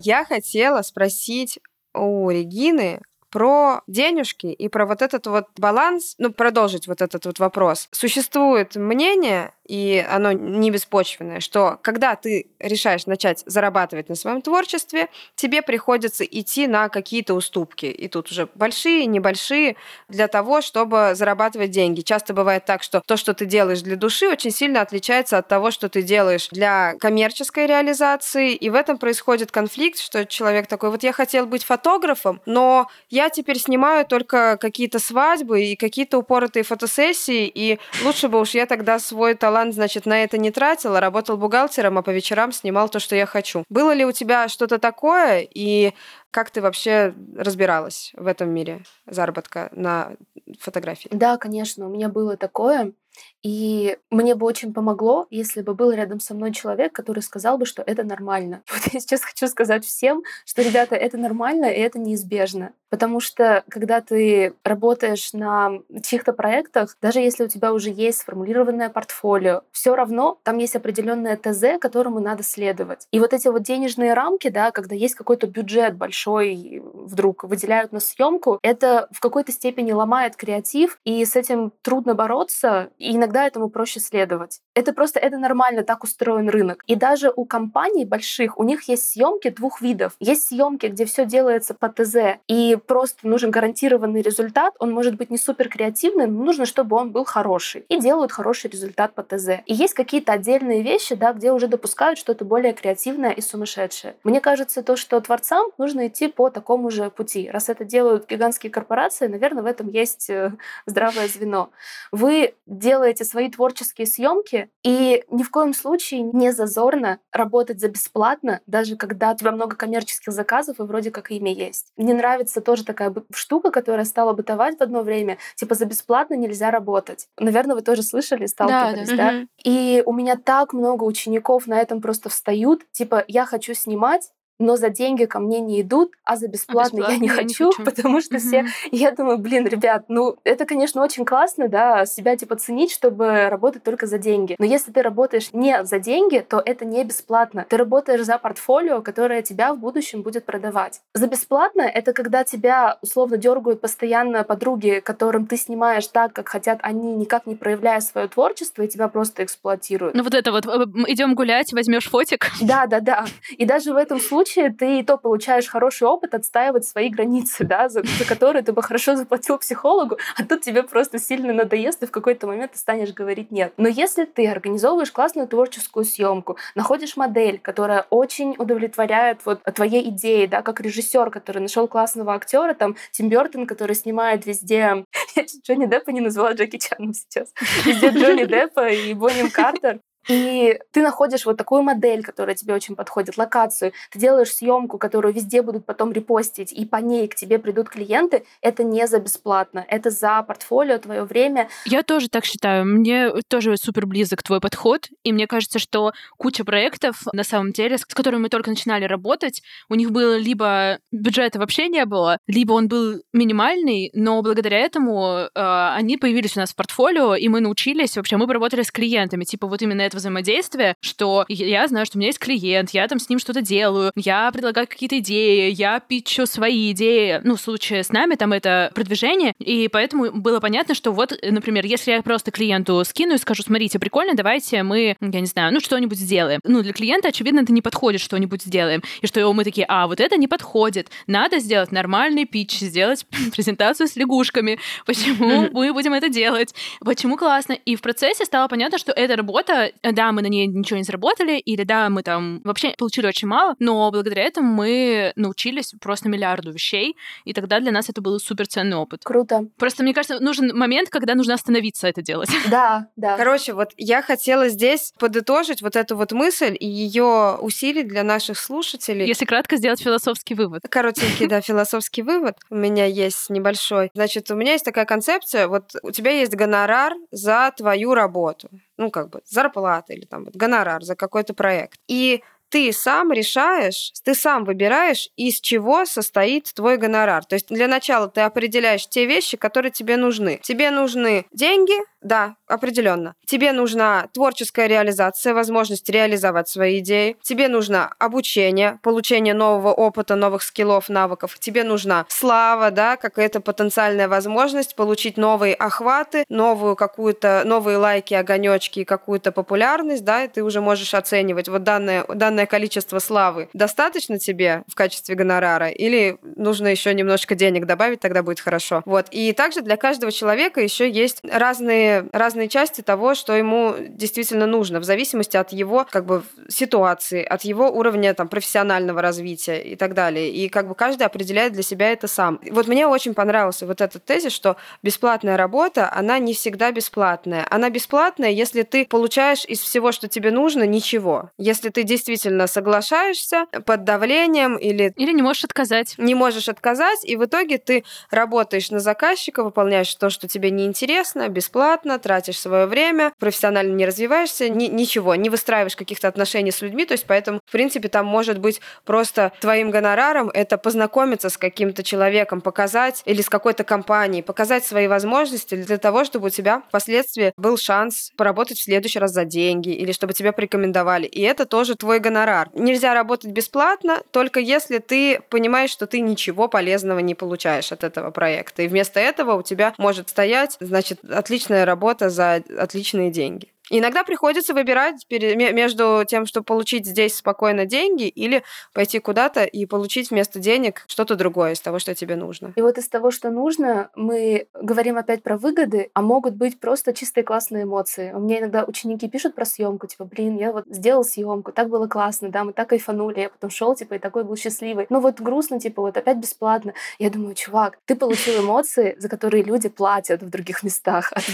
[0.00, 1.58] Я хотела спросить
[1.94, 3.00] у Регины
[3.36, 7.86] про денежки и про вот этот вот баланс, ну, продолжить вот этот вот вопрос.
[7.92, 15.08] Существует мнение, и оно не беспочвенное, что когда ты решаешь начать зарабатывать на своем творчестве,
[15.34, 17.86] тебе приходится идти на какие-то уступки.
[17.86, 19.76] И тут уже большие, небольшие,
[20.08, 22.00] для того, чтобы зарабатывать деньги.
[22.00, 25.70] Часто бывает так, что то, что ты делаешь для души, очень сильно отличается от того,
[25.70, 28.54] что ты делаешь для коммерческой реализации.
[28.54, 33.25] И в этом происходит конфликт, что человек такой, вот я хотел быть фотографом, но я
[33.30, 38.98] теперь снимаю только какие-то свадьбы и какие-то упоротые фотосессии, и лучше бы уж я тогда
[38.98, 42.98] свой талант значит, на это не тратил, а работал бухгалтером, а по вечерам снимал то,
[42.98, 43.64] что я хочу.
[43.68, 45.92] Было ли у тебя что-то такое, и
[46.30, 50.12] как ты вообще разбиралась в этом мире заработка на
[50.60, 51.08] фотографии?
[51.10, 52.92] Да, конечно, у меня было такое.
[53.42, 57.66] И мне бы очень помогло, если бы был рядом со мной человек, который сказал бы,
[57.66, 58.62] что это нормально.
[58.76, 62.72] Вот я сейчас хочу сказать всем, что, ребята, это нормально и это неизбежно.
[62.88, 68.90] Потому что, когда ты работаешь на чьих-то проектах, даже если у тебя уже есть сформулированное
[68.90, 73.06] портфолио, все равно там есть определенное ТЗ, которому надо следовать.
[73.10, 78.00] И вот эти вот денежные рамки, да, когда есть какой-то бюджет большой, вдруг выделяют на
[78.00, 83.70] съемку, это в какой-то степени ломает креатив, и с этим трудно бороться, и иногда этому
[83.70, 84.60] проще следовать.
[84.74, 86.82] Это просто, это нормально, так устроен рынок.
[86.86, 90.14] И даже у компаний больших, у них есть съемки двух видов.
[90.20, 94.74] Есть съемки, где все делается по ТЗ, и просто нужен гарантированный результат.
[94.78, 97.84] Он может быть не супер креативный, но нужно, чтобы он был хороший.
[97.88, 99.60] И делают хороший результат по ТЗ.
[99.66, 104.16] И есть какие-то отдельные вещи, да, где уже допускают что-то более креативное и сумасшедшее.
[104.24, 107.50] Мне кажется, то, что творцам нужно идти по такому же пути.
[107.50, 110.52] Раз это делают гигантские корпорации, наверное, в этом есть э,
[110.86, 111.70] здравое звено.
[112.12, 118.60] Вы делаете свои творческие съемки, и ни в коем случае не зазорно работать за бесплатно,
[118.66, 121.92] даже когда у тебя много коммерческих заказов и вроде как имя есть.
[121.96, 126.70] Мне нравится тоже такая штука, которая стала бытовать в одно время, типа за бесплатно нельзя
[126.70, 127.28] работать.
[127.38, 129.16] Наверное, вы тоже слышали, сталкивались, да?
[129.16, 129.46] да?
[129.62, 134.76] И у меня так много учеников на этом просто встают, типа я хочу снимать, но
[134.76, 137.66] за деньги ко мне не идут, а за бесплатно, а бесплатно я, не, я хочу,
[137.66, 138.66] не хочу, потому что все...
[138.92, 143.82] Я думаю, блин, ребят, ну это, конечно, очень классно, да, себя типа ценить, чтобы работать
[143.82, 144.56] только за деньги.
[144.58, 147.66] Но если ты работаешь не за деньги, то это не бесплатно.
[147.68, 151.00] Ты работаешь за портфолио, которое тебя в будущем будет продавать.
[151.14, 156.78] За бесплатно это когда тебя условно дергают постоянно подруги, которым ты снимаешь так, как хотят
[156.82, 160.14] они, никак не проявляя свое творчество, и тебя просто эксплуатируют.
[160.14, 162.50] Ну вот это вот, э, идем гулять, возьмешь фотик.
[162.60, 163.26] Да, да, да.
[163.50, 167.88] И даже в этом случае ты и то получаешь хороший опыт отстаивать свои границы, да,
[167.88, 172.06] за, за которые ты бы хорошо заплатил психологу, а тут тебе просто сильно надоест, и
[172.06, 173.72] в какой-то момент ты станешь говорить нет.
[173.76, 180.46] Но если ты организовываешь классную творческую съемку, находишь модель, которая очень удовлетворяет вот твоей идеи,
[180.46, 185.04] да, как режиссер, который нашел классного актера, там Тим Бертон, который снимает везде,
[185.36, 187.52] я Джонни Деппа не назвала Джеки Чаном сейчас,
[187.84, 192.96] везде Джонни Деппа и Бонни Картер, и ты находишь вот такую модель, которая тебе очень
[192.96, 197.58] подходит, локацию, ты делаешь съемку, которую везде будут потом репостить, и по ней к тебе
[197.58, 201.68] придут клиенты, это не за бесплатно, это за портфолио, твое время.
[201.84, 202.84] Я тоже так считаю.
[202.84, 207.98] Мне тоже супер близок твой подход, и мне кажется, что куча проектов, на самом деле,
[207.98, 212.72] с которыми мы только начинали работать, у них было либо бюджета вообще не было, либо
[212.72, 217.60] он был минимальный, но благодаря этому э, они появились у нас в портфолио, и мы
[217.60, 222.16] научились, вообще мы поработали с клиентами, типа вот именно это взаимодействия, что я знаю, что
[222.16, 226.00] у меня есть клиент, я там с ним что-то делаю, я предлагаю какие-то идеи, я
[226.00, 227.40] питчу свои идеи.
[227.44, 231.84] Ну, в случае с нами там это продвижение, и поэтому было понятно, что вот, например,
[231.86, 235.80] если я просто клиенту скину и скажу, смотрите, прикольно, давайте мы, я не знаю, ну,
[235.80, 236.60] что-нибудь сделаем.
[236.64, 239.02] Ну, для клиента, очевидно, это не подходит, что-нибудь сделаем.
[239.20, 241.10] И что мы такие, а, вот это не подходит.
[241.26, 244.78] Надо сделать нормальный питч, сделать презентацию с лягушками.
[245.04, 246.74] Почему мы будем это делать?
[247.00, 247.72] Почему классно?
[247.72, 251.58] И в процессе стало понятно, что эта работа да, мы на ней ничего не заработали,
[251.58, 256.72] или да, мы там вообще получили очень мало, но благодаря этому мы научились просто миллиарду
[256.72, 259.22] вещей, и тогда для нас это был супер ценный опыт.
[259.24, 259.66] Круто.
[259.78, 262.50] Просто, мне кажется, нужен момент, когда нужно остановиться это делать.
[262.66, 263.36] Да, да.
[263.36, 268.58] Короче, вот я хотела здесь подытожить вот эту вот мысль и ее усилить для наших
[268.58, 269.26] слушателей.
[269.26, 270.82] Если кратко сделать философский вывод.
[270.88, 274.10] Коротенький, да, философский вывод у меня есть небольшой.
[274.14, 279.10] Значит, у меня есть такая концепция, вот у тебя есть гонорар за твою работу ну,
[279.10, 282.00] как бы, зарплата или там гонорар за какой-то проект.
[282.08, 287.44] И ты сам решаешь, ты сам выбираешь, из чего состоит твой гонорар.
[287.44, 290.60] То есть для начала ты определяешь те вещи, которые тебе нужны.
[290.62, 293.34] Тебе нужны деньги, да, определенно.
[293.46, 297.36] Тебе нужна творческая реализация, возможность реализовать свои идеи.
[297.42, 301.58] Тебе нужно обучение, получение нового опыта, новых скиллов, навыков.
[301.58, 309.00] Тебе нужна слава, да, какая-то потенциальная возможность получить новые охваты, новую какую-то, новые лайки, огонечки
[309.00, 314.38] и какую-то популярность, да, и ты уже можешь оценивать вот данное, данное количество славы достаточно
[314.38, 319.02] тебе в качестве гонорара или нужно еще немножко денег добавить, тогда будет хорошо.
[319.04, 319.26] Вот.
[319.30, 322.24] И также для каждого человека еще есть разные разные,
[322.68, 327.90] части того, что ему действительно нужно, в зависимости от его как бы ситуации, от его
[327.90, 330.50] уровня там профессионального развития и так далее.
[330.50, 332.60] И как бы каждый определяет для себя это сам.
[332.70, 337.66] Вот мне очень понравился вот этот тезис, что бесплатная работа, она не всегда бесплатная.
[337.70, 341.50] Она бесплатная, если ты получаешь из всего, что тебе нужно, ничего.
[341.58, 345.12] Если ты действительно соглашаешься под давлением или...
[345.16, 346.14] Или не можешь отказать.
[346.18, 351.48] Не можешь отказать, и в итоге ты работаешь на заказчика, выполняешь то, что тебе неинтересно,
[351.48, 356.80] бесплатно, бесплатно, тратишь свое время, профессионально не развиваешься, ни, ничего, не выстраиваешь каких-то отношений с
[356.80, 361.56] людьми, то есть поэтому, в принципе, там может быть просто твоим гонораром это познакомиться с
[361.58, 366.82] каким-то человеком, показать или с какой-то компанией, показать свои возможности для того, чтобы у тебя
[366.88, 371.26] впоследствии был шанс поработать в следующий раз за деньги или чтобы тебя порекомендовали.
[371.26, 372.68] И это тоже твой гонорар.
[372.74, 378.30] Нельзя работать бесплатно, только если ты понимаешь, что ты ничего полезного не получаешь от этого
[378.30, 378.82] проекта.
[378.82, 383.72] И вместо этого у тебя может стоять, значит, отличная работа за отличные деньги.
[383.90, 388.62] Иногда приходится выбирать между тем, чтобы получить здесь спокойно деньги, или
[388.92, 392.72] пойти куда-то и получить вместо денег что-то другое из того, что тебе нужно.
[392.76, 397.12] И вот из того, что нужно, мы говорим опять про выгоды, а могут быть просто
[397.12, 398.32] чистые классные эмоции.
[398.32, 402.06] У меня иногда ученики пишут про съемку, типа, блин, я вот сделал съемку, так было
[402.06, 405.06] классно, да, мы так кайфанули, я потом шел, типа, и такой был счастливый.
[405.10, 406.94] Ну вот грустно, типа, вот опять бесплатно.
[407.18, 411.52] Я думаю, чувак, ты получил эмоции, за которые люди платят в других местах, а ты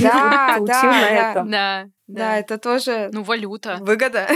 [0.59, 1.51] получил на этом.
[1.51, 1.89] Да.
[2.15, 3.11] Да, это тоже...
[3.13, 3.79] Ну, валюта.
[3.81, 4.27] Выгода.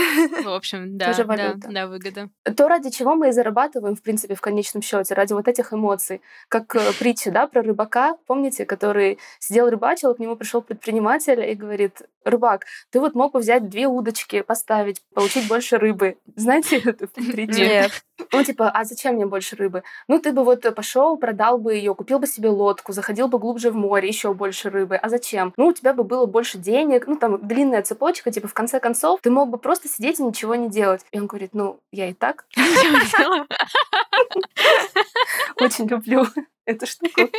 [0.43, 1.07] В общем, да.
[1.07, 1.57] Тоже валюта.
[1.57, 2.29] Да, да, выгода.
[2.55, 6.21] То, ради чего мы и зарабатываем, в принципе, в конечном счете, ради вот этих эмоций.
[6.49, 11.53] Как э, притча, да, про рыбака, помните, который сидел рыбачил, к нему пришел предприниматель и
[11.53, 16.17] говорит, рыбак, ты вот мог бы взять две удочки, поставить, получить больше рыбы.
[16.35, 17.59] Знаете эту притчу?
[17.59, 17.91] Нет.
[18.31, 19.83] Ну, типа, а зачем мне больше рыбы?
[20.07, 23.71] Ну, ты бы вот пошел, продал бы ее, купил бы себе лодку, заходил бы глубже
[23.71, 24.95] в море, еще больше рыбы.
[24.95, 25.53] А зачем?
[25.57, 29.21] Ну, у тебя бы было больше денег, ну, там, длинная цепочка, типа, в конце концов,
[29.21, 31.05] ты мог бы просто сидеть и ничего не делать.
[31.11, 32.45] И он говорит, ну, я и так.
[35.61, 36.25] Очень люблю
[36.65, 37.29] эту штуку.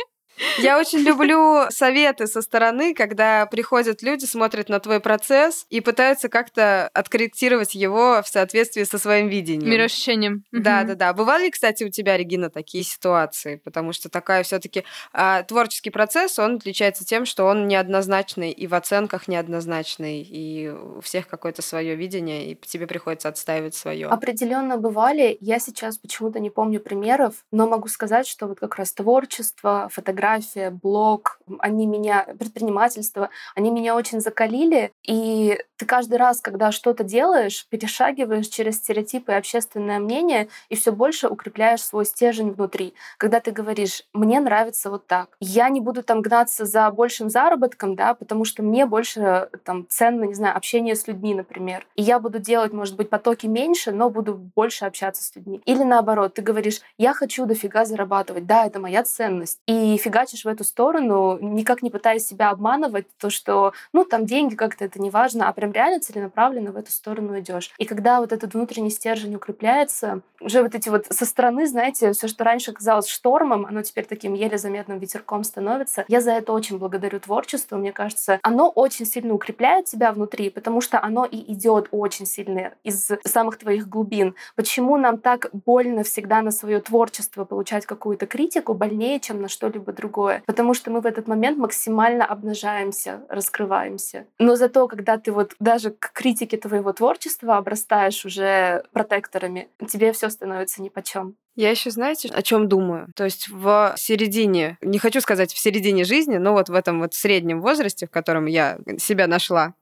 [0.57, 6.29] Я очень люблю советы со стороны, когда приходят люди, смотрят на твой процесс и пытаются
[6.29, 9.69] как-то откорректировать его в соответствии со своим видением.
[9.69, 10.43] Мироощущением.
[10.51, 11.13] Да, да, да.
[11.13, 13.55] Бывали, ли, кстати, у тебя, Регина, такие ситуации?
[13.57, 14.83] Потому что такая все-таки
[15.13, 21.01] а, творческий процесс, он отличается тем, что он неоднозначный и в оценках неоднозначный, и у
[21.01, 24.07] всех какое-то свое видение, и тебе приходится отстаивать свое.
[24.07, 25.37] Определенно бывали.
[25.41, 30.28] Я сейчас почему-то не помню примеров, но могу сказать, что вот как раз творчество, фотография
[30.29, 34.91] фотография, блог, они меня, предпринимательство, они меня очень закалили.
[35.03, 40.91] И ты каждый раз, когда что-то делаешь, перешагиваешь через стереотипы и общественное мнение и все
[40.91, 42.93] больше укрепляешь свой стержень внутри.
[43.17, 45.29] Когда ты говоришь, мне нравится вот так.
[45.39, 50.25] Я не буду там гнаться за большим заработком, да, потому что мне больше там ценно,
[50.25, 51.87] не знаю, общение с людьми, например.
[51.95, 55.61] И я буду делать, может быть, потоки меньше, но буду больше общаться с людьми.
[55.65, 59.59] Или наоборот, ты говоришь, я хочу дофига зарабатывать, да, это моя ценность.
[59.65, 64.55] И фигачишь в эту сторону, никак не пытаясь себя обманывать, то, что, ну, там деньги
[64.55, 67.71] как-то это не важно, а прям реально целенаправленно в эту сторону идешь.
[67.77, 72.27] И когда вот этот внутренний стержень укрепляется, уже вот эти вот со стороны, знаете, все,
[72.27, 76.05] что раньше казалось штормом, оно теперь таким еле заметным ветерком становится.
[76.07, 77.77] Я за это очень благодарю творчество.
[77.77, 82.73] Мне кажется, оно очень сильно укрепляет тебя внутри, потому что оно и идет очень сильно
[82.83, 84.35] из самых твоих глубин.
[84.55, 89.91] Почему нам так больно всегда на свое творчество получать какую-то критику, больнее, чем на что-либо
[89.91, 90.08] другое?
[90.45, 94.25] Потому что мы в этот момент максимально обнажаемся, раскрываемся.
[94.39, 100.29] Но зато, когда ты вот даже к критике твоего творчества обрастаешь уже протекторами, тебе все
[100.29, 101.35] становится нипочем.
[101.55, 103.07] Я еще, знаете, о чем думаю?
[103.15, 107.13] То есть в середине, не хочу сказать в середине жизни, но вот в этом вот
[107.13, 109.73] среднем возрасте, в котором я себя нашла,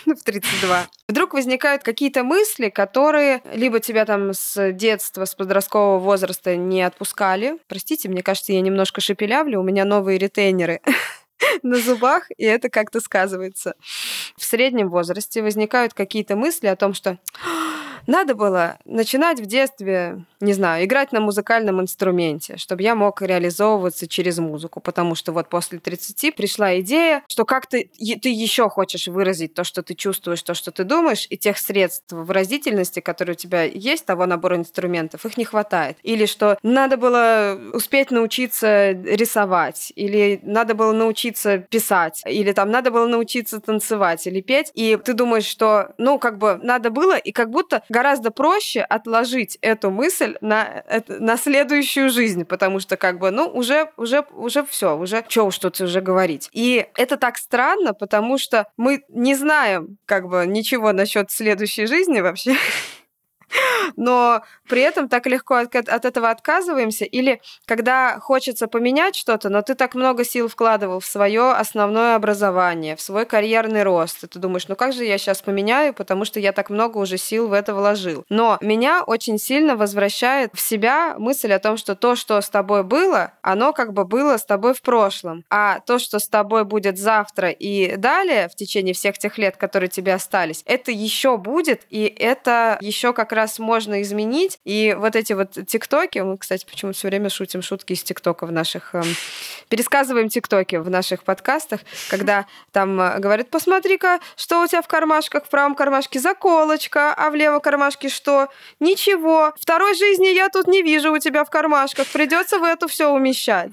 [0.06, 0.88] в 32.
[1.08, 7.58] Вдруг возникают какие-то мысли, которые либо тебя там с детства, с подросткового возраста не отпускали.
[7.68, 10.80] Простите, мне кажется, я немножко шепелявлю, у меня новые ретейнеры
[11.62, 13.74] на зубах, и это как-то сказывается.
[14.36, 17.18] В среднем возрасте возникают какие-то мысли о том, что
[18.10, 24.08] надо было начинать в детстве, не знаю, играть на музыкальном инструменте, чтобы я мог реализовываться
[24.08, 27.88] через музыку, потому что вот после 30 пришла идея, что как ты,
[28.20, 32.10] ты еще хочешь выразить то, что ты чувствуешь, то, что ты думаешь, и тех средств
[32.10, 35.96] выразительности, которые у тебя есть, того набора инструментов, их не хватает.
[36.02, 42.90] Или что надо было успеть научиться рисовать, или надо было научиться писать, или там надо
[42.90, 47.30] было научиться танцевать или петь, и ты думаешь, что, ну, как бы надо было, и
[47.30, 53.30] как будто гораздо проще отложить эту мысль на, на следующую жизнь, потому что как бы,
[53.30, 56.48] ну, уже, уже, уже все, уже что уж тут уже говорить.
[56.52, 62.20] И это так странно, потому что мы не знаем как бы ничего насчет следующей жизни
[62.20, 62.56] вообще
[63.96, 69.62] но при этом так легко от, от этого отказываемся, или когда хочется поменять что-то, но
[69.62, 74.38] ты так много сил вкладывал в свое основное образование, в свой карьерный рост, и ты
[74.38, 77.52] думаешь, ну как же я сейчас поменяю, потому что я так много уже сил в
[77.52, 78.24] это вложил.
[78.28, 82.84] Но меня очень сильно возвращает в себя мысль о том, что то, что с тобой
[82.84, 86.98] было, оно как бы было с тобой в прошлом, а то, что с тобой будет
[86.98, 92.04] завтра и далее в течение всех тех лет, которые тебе остались, это еще будет, и
[92.04, 97.08] это еще как раз можно изменить, и вот эти вот тиктоки, мы, кстати, почему все
[97.08, 98.94] время шутим шутки из тиктока в наших...
[98.94, 99.04] Эм,
[99.68, 105.44] пересказываем тиктоки в наших подкастах, когда там э, говорят, посмотри-ка, что у тебя в кармашках,
[105.44, 108.48] в правом кармашке заколочка, а в левом кармашке что?
[108.80, 109.52] Ничего.
[109.60, 112.06] Второй жизни я тут не вижу у тебя в кармашках.
[112.08, 113.70] Придется в эту все умещать.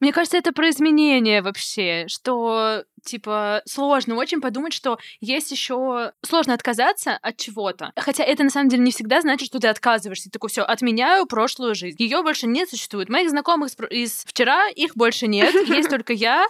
[0.00, 6.54] Мне кажется, это про изменения вообще, что типа, сложно очень подумать, что есть еще сложно
[6.54, 7.92] отказаться от чего-то.
[7.96, 10.24] Хотя это на самом деле не всегда значит, что ты отказываешься.
[10.24, 11.96] Ты такой, все, отменяю прошлую жизнь.
[11.98, 13.08] Ее больше не существует.
[13.08, 15.54] Моих знакомых из вчера их больше нет.
[15.68, 16.46] Есть только я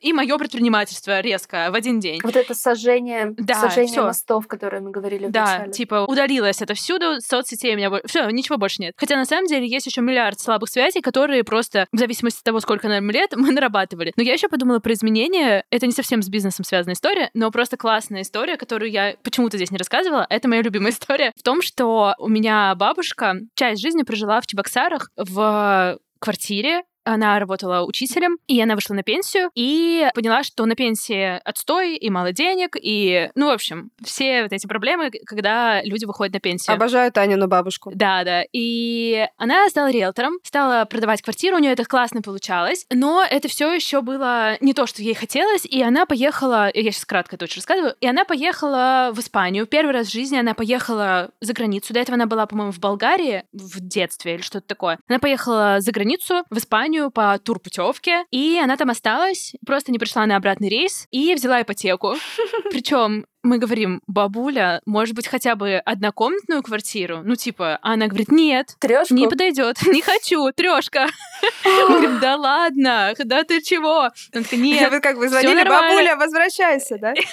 [0.00, 2.20] и мое предпринимательство резко в один день.
[2.22, 4.04] Вот это сожжение, да, сожжение всё.
[4.04, 5.72] мостов, которые мы говорили в да, начале.
[5.72, 8.94] типа удалилось это всюду, соцсетей у меня все, ничего больше нет.
[8.96, 12.60] Хотя на самом деле есть еще миллиард слабых связей, которые просто в зависимости от того,
[12.60, 14.12] сколько нам лет, мы нарабатывали.
[14.16, 15.64] Но я еще подумала про изменения.
[15.70, 19.70] Это не совсем с бизнесом связанная история, но просто классная история, которую я почему-то здесь
[19.70, 20.26] не рассказывала.
[20.28, 25.10] Это моя любимая история в том, что у меня бабушка часть жизни прожила в Чебоксарах
[25.16, 26.82] в квартире,
[27.12, 32.10] Она работала учителем, и она вышла на пенсию, и поняла, что на пенсии отстой и
[32.10, 36.74] мало денег, и, ну, в общем, все вот эти проблемы, когда люди выходят на пенсию.
[36.74, 37.90] Обожаю Танину бабушку.
[37.94, 38.44] Да, да.
[38.52, 43.72] И она стала риэлтором, стала продавать квартиру, у нее это классно получалось, но это все
[43.72, 47.56] еще было не то, что ей хотелось, и она поехала, я сейчас кратко это очень
[47.56, 49.66] рассказываю, и она поехала в Испанию.
[49.66, 51.92] Первый раз в жизни она поехала за границу.
[51.92, 54.98] До этого она была, по-моему, в Болгарии в детстве или что-то такое.
[55.08, 60.26] Она поехала за границу, в Испанию по турпутевке, и она там осталась, просто не пришла
[60.26, 62.16] на обратный рейс и взяла ипотеку.
[62.70, 67.22] Причем мы говорим, бабуля, может быть, хотя бы однокомнатную квартиру?
[67.24, 69.14] Ну, типа, а она говорит, нет, Трёшку?
[69.14, 71.06] не подойдет, не хочу, трешка.
[71.64, 74.10] Мы говорим, да ладно, да ты чего?
[74.32, 77.14] Она такая, нет, Вы как бы звонили, бабуля, возвращайся, да?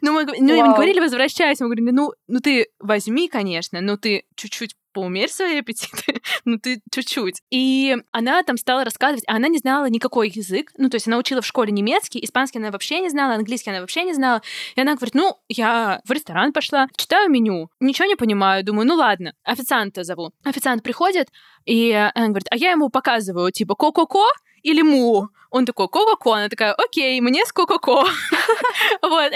[0.00, 1.64] Ну, мы, г- ну, говорили, возвращайся.
[1.64, 6.80] Мы говорили, ну, ну ты возьми, конечно, но ты чуть-чуть поумерь свои аппетиты, ну ты
[6.90, 7.42] чуть-чуть.
[7.50, 11.18] И она там стала рассказывать, а она не знала никакой язык, ну то есть она
[11.18, 14.40] учила в школе немецкий, испанский она вообще не знала, английский она вообще не знала.
[14.74, 18.94] И она говорит, ну, я в ресторан пошла, читаю меню, ничего не понимаю, думаю, ну
[18.94, 20.32] ладно, официанта зову.
[20.44, 21.28] Официант приходит,
[21.66, 24.24] и она говорит, а я ему показываю, типа, ко-ко-ко
[24.62, 25.28] или му?
[25.50, 26.32] Он такой, ко-ко-ко.
[26.32, 28.04] Она такая, окей, мне с ко-ко-ко.
[29.02, 29.32] Вот.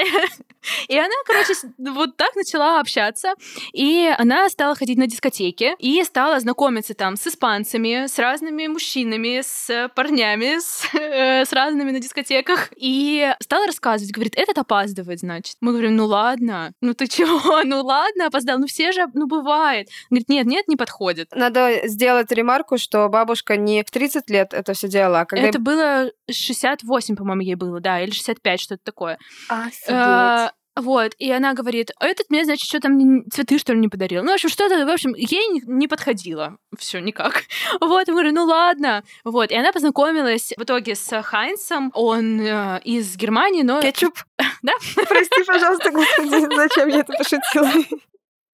[0.89, 3.35] И она, короче, вот так начала общаться.
[3.73, 9.41] И она стала ходить на дискотеки и стала знакомиться там с испанцами, с разными мужчинами,
[9.43, 12.71] с парнями, с, э, с разными на дискотеках.
[12.77, 15.57] И стала рассказывать, говорит, этот опаздывает, значит.
[15.61, 19.89] Мы говорим, ну ладно, ну ты чего, ну ладно, опоздал, ну все же, ну бывает.
[20.11, 21.31] Говорит, нет, нет, не подходит.
[21.35, 25.59] Надо сделать ремарку, что бабушка не в 30 лет это все делала, а когда Это
[25.59, 29.19] было 68, по-моему, ей было, да, или 65, что-то такое.
[29.49, 29.89] Офигеть.
[29.89, 30.51] Э,
[30.81, 33.89] Вот, и она говорит, а этот мне, значит, что там н- цветы, что ли, не
[33.89, 34.23] подарил.
[34.23, 37.43] Ну, в общем, что-то, в общем, ей не- подходило все никак.
[37.81, 39.03] Вот, я говорю, ну ладно.
[39.25, 43.81] Вот, и она познакомилась в итоге с Хайнсом, он э, из Германии, но...
[43.83, 44.15] Кетчуп.
[44.63, 44.73] Да?
[45.09, 47.71] Прости, пожалуйста, господи, зачем я это пошутила?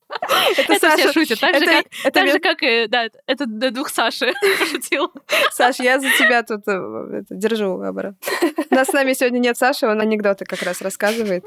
[0.09, 1.12] Это Это все Саша.
[1.12, 3.88] шутят, так же, Это, как, это так мен- же, как и, да, это до двух
[3.88, 5.12] Саши пошутил.
[5.52, 7.74] Саш, я за тебя тут э, это, держу.
[7.76, 11.44] У нас с нами сегодня нет Саши, он анекдоты как раз рассказывает.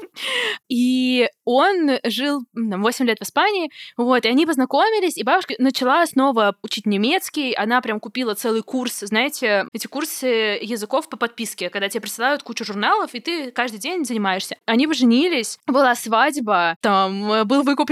[0.68, 6.06] И он жил там, 8 лет в Испании, вот, и они познакомились, и бабушка начала
[6.06, 10.26] снова учить немецкий, она прям купила целый курс, знаете, эти курсы
[10.60, 14.56] языков по подписке, когда тебе присылают кучу журналов, и ты каждый день занимаешься.
[14.66, 17.90] Они поженились, была свадьба, там э, был выкуп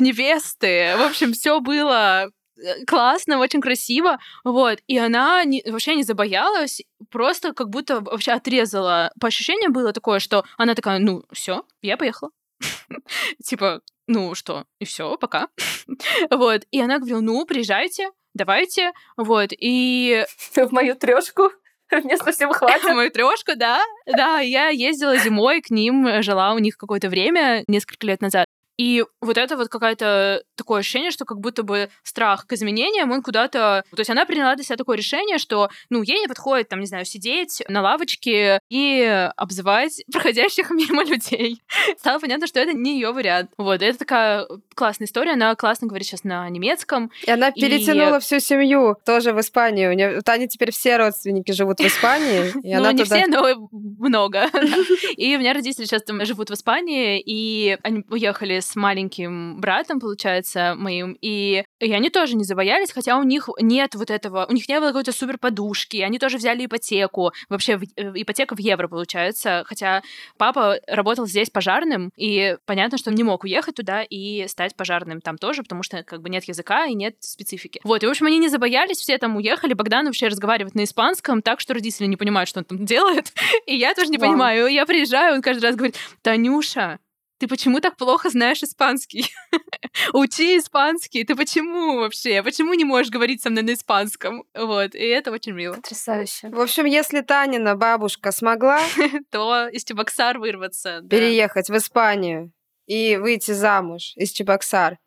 [0.63, 6.03] невесты, в общем, все было э, классно, очень красиво, вот, и она не- вообще не
[6.03, 9.11] забоялась, просто как будто вообще отрезала.
[9.21, 12.31] По ощущениям было такое, что она такая, ну, все, я поехала.
[13.45, 15.49] Типа, ну что, и все, пока.
[16.31, 21.51] Вот, и она говорила, ну, приезжайте, давайте, вот, и В мою трешку.
[21.91, 22.95] Мне совсем хватит.
[22.95, 28.07] мою трешку, да, да, я ездила зимой к ним, жила у них какое-то время, несколько
[28.07, 28.45] лет назад.
[28.79, 33.23] И вот это вот какое-то такое ощущение, что как будто бы страх к изменениям, он
[33.23, 33.85] куда-то...
[33.91, 36.87] То есть она приняла для себя такое решение, что, ну, ей не подходит, там, не
[36.87, 41.61] знаю, сидеть на лавочке и обзывать проходящих мимо людей.
[41.99, 43.51] Стало понятно, что это не ее вариант.
[43.59, 47.11] Вот, это такая классная история, она классно говорит сейчас на немецком.
[47.27, 49.93] И она И- перетянула всю семью тоже в Испанию.
[49.93, 53.17] У, у Тани теперь все родственники живут в Испании, и ну, она не туда...
[53.17, 53.69] все, но
[53.99, 54.47] много.
[55.17, 60.01] И у меня родители сейчас там живут в Испании, и они уехали с маленьким братом,
[60.01, 64.53] получается, моим, и и они тоже не забоялись, хотя у них нет вот этого, у
[64.53, 68.59] них не было какой-то супер подушки, они тоже взяли ипотеку, вообще в- э, ипотека в
[68.59, 70.03] евро получается, хотя
[70.37, 75.21] папа работал здесь пожарным, и понятно, что он не мог уехать туда и стать пожарным
[75.21, 77.81] там тоже, потому что как бы нет языка и нет специфики.
[77.85, 81.43] Вот, и в общем они не забоялись, все там уехали, Богдан вообще разговаривает на испанском,
[81.43, 83.33] так что родители не понимают, что он там делает,
[83.67, 84.31] и я тоже не Вау.
[84.31, 84.67] понимаю.
[84.67, 86.99] Я приезжаю, он каждый раз говорит, Танюша,
[87.39, 89.33] ты почему так плохо знаешь испанский?
[90.13, 91.25] Учи испанский.
[91.25, 92.43] Ты почему вообще?
[92.43, 94.45] Почему не можешь говорить со мной на испанском?
[94.55, 95.75] Вот, и это очень мило.
[95.75, 96.49] Потрясающе.
[96.51, 98.81] В общем, если Танина бабушка смогла
[99.31, 101.01] То из Чебоксар вырваться.
[101.03, 101.09] да.
[101.17, 102.53] переехать в Испанию
[102.87, 104.99] и выйти замуж из Чебоксар,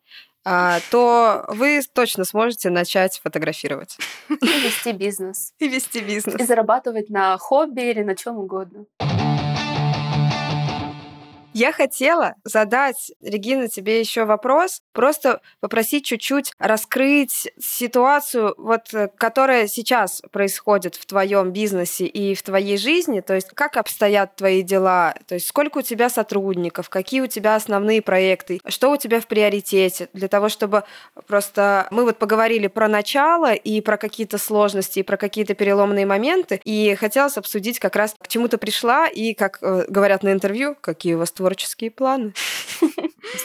[0.44, 3.96] а, то вы точно сможете начать фотографировать
[4.28, 5.52] И вести бизнес.
[5.58, 6.46] и вести И бизнес.
[6.46, 8.86] зарабатывать на хобби или на чем угодно.
[11.54, 19.66] Я хотела задать, Регина, тебе еще вопрос, просто попросить чуть-чуть раскрыть ситуацию, вот, э, которая
[19.66, 25.14] сейчас происходит в твоем бизнесе и в твоей жизни, то есть как обстоят твои дела,
[25.26, 29.26] то есть сколько у тебя сотрудников, какие у тебя основные проекты, что у тебя в
[29.26, 30.84] приоритете, для того, чтобы
[31.26, 36.62] просто мы вот поговорили про начало и про какие-то сложности, и про какие-то переломные моменты,
[36.64, 40.76] и хотелось обсудить как раз к чему ты пришла и, как э, говорят на интервью,
[40.80, 42.34] какие у вас творческие планы.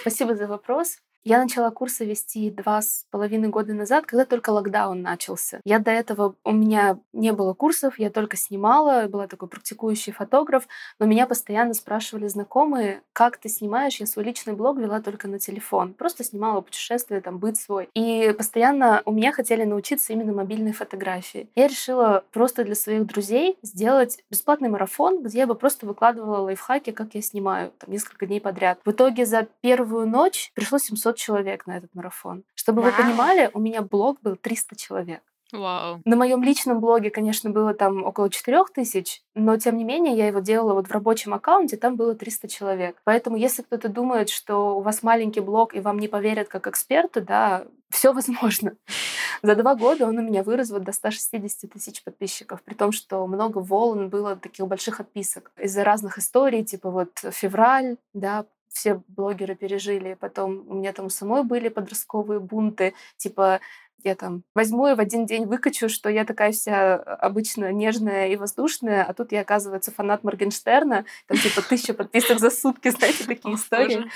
[0.02, 1.00] Спасибо за вопрос.
[1.28, 5.60] Я начала курсы вести два с половиной года назад, когда только локдаун начался.
[5.66, 10.70] Я до этого, у меня не было курсов, я только снимала, была такой практикующий фотограф,
[11.00, 13.98] но меня постоянно спрашивали знакомые, как ты снимаешь?
[13.98, 15.94] Я свой личный блог вела только на телефон.
[15.94, 17.90] Просто снимала путешествия, там, быт свой.
[17.94, 21.50] И постоянно у меня хотели научиться именно мобильной фотографии.
[21.56, 26.94] Я решила просто для своих друзей сделать бесплатный марафон, где я бы просто выкладывала лайфхаки,
[26.94, 28.80] как я снимаю, там, несколько дней подряд.
[28.86, 32.44] В итоге за первую ночь пришло 700 человек на этот марафон.
[32.56, 32.92] Чтобы Вау.
[32.92, 35.22] вы понимали, у меня блог был 300 человек.
[35.52, 36.02] Вау.
[36.04, 40.28] На моем личном блоге, конечно, было там около 4 тысяч, но тем не менее я
[40.28, 43.02] его делала вот в рабочем аккаунте, там было 300 человек.
[43.06, 47.22] Поэтому если кто-то думает, что у вас маленький блог и вам не поверят как эксперту,
[47.22, 48.76] да, все возможно.
[49.42, 53.26] За два года он у меня вырос вот до 160 тысяч подписчиков, при том, что
[53.28, 58.46] много волн было таких больших отписок из-за разных историй, типа вот февраль, да,
[58.78, 60.16] все блогеры пережили.
[60.20, 63.60] Потом у меня там самой были подростковые бунты, типа
[64.04, 68.36] я там возьму и в один день выкачу, что я такая вся обычно нежная и
[68.36, 73.56] воздушная, а тут я, оказывается, фанат Моргенштерна, там типа тысяча подписок за сутки, знаете, такие
[73.56, 74.10] истории.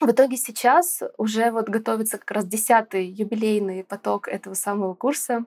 [0.00, 5.44] В итоге сейчас уже вот готовится как раз десятый юбилейный поток этого самого курса.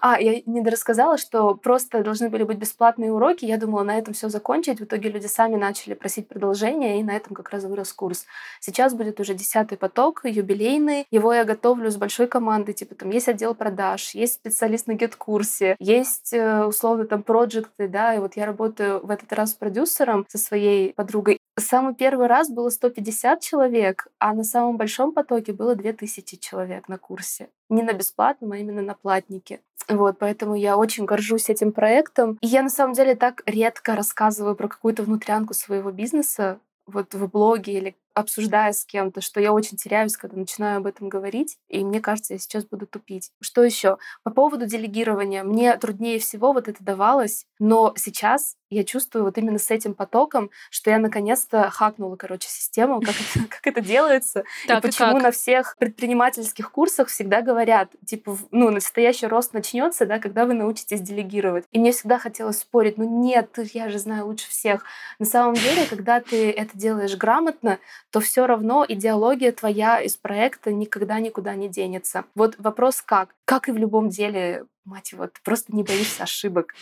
[0.00, 3.44] А, я не рассказала, что просто должны были быть бесплатные уроки.
[3.44, 4.80] Я думала на этом все закончить.
[4.80, 8.26] В итоге люди сами начали просить продолжения, и на этом как раз вырос курс.
[8.60, 11.06] Сейчас будет уже десятый поток, юбилейный.
[11.10, 12.72] Его я готовлю с большой командой.
[12.72, 18.14] Типа там есть отдел продаж, есть специалист на гет-курсе, есть э, условно там проекты, да,
[18.14, 21.38] и вот я работаю в этот раз с продюсером, со своей подругой.
[21.58, 26.98] Самый первый раз было 150 человек, а на самом большом потоке было 2000 человек на
[26.98, 27.48] курсе.
[27.70, 29.60] Не на бесплатном, а именно на платнике.
[29.88, 32.36] Вот, поэтому я очень горжусь этим проектом.
[32.42, 37.26] И я на самом деле так редко рассказываю про какую-то внутрянку своего бизнеса, вот в
[37.30, 41.84] блоге или обсуждая с кем-то, что я очень теряюсь, когда начинаю об этом говорить, и
[41.84, 43.30] мне кажется, я сейчас буду тупить.
[43.42, 43.98] Что еще?
[44.22, 45.44] По поводу делегирования.
[45.44, 50.50] Мне труднее всего вот это давалось, но сейчас я чувствую вот именно с этим потоком,
[50.70, 55.22] что я наконец-то хакнула, короче, систему, как это, как это делается, так, и почему и
[55.22, 61.00] на всех предпринимательских курсах всегда говорят, типа, ну, настоящий рост начнется, да, когда вы научитесь
[61.00, 61.64] делегировать.
[61.70, 64.84] И мне всегда хотелось спорить, ну нет, я же знаю лучше всех.
[65.18, 67.78] На самом деле, когда ты это делаешь грамотно,
[68.10, 72.24] то все равно идеология твоя из проекта никогда никуда не денется.
[72.34, 73.34] Вот вопрос как?
[73.44, 76.74] Как и в любом деле, мать его, ты просто не боишься ошибок.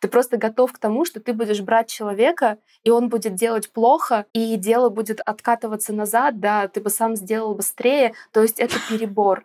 [0.00, 4.26] Ты просто готов к тому, что ты будешь брать человека, и он будет делать плохо,
[4.32, 8.14] и дело будет откатываться назад, да, ты бы сам сделал быстрее.
[8.32, 9.44] То есть это перебор.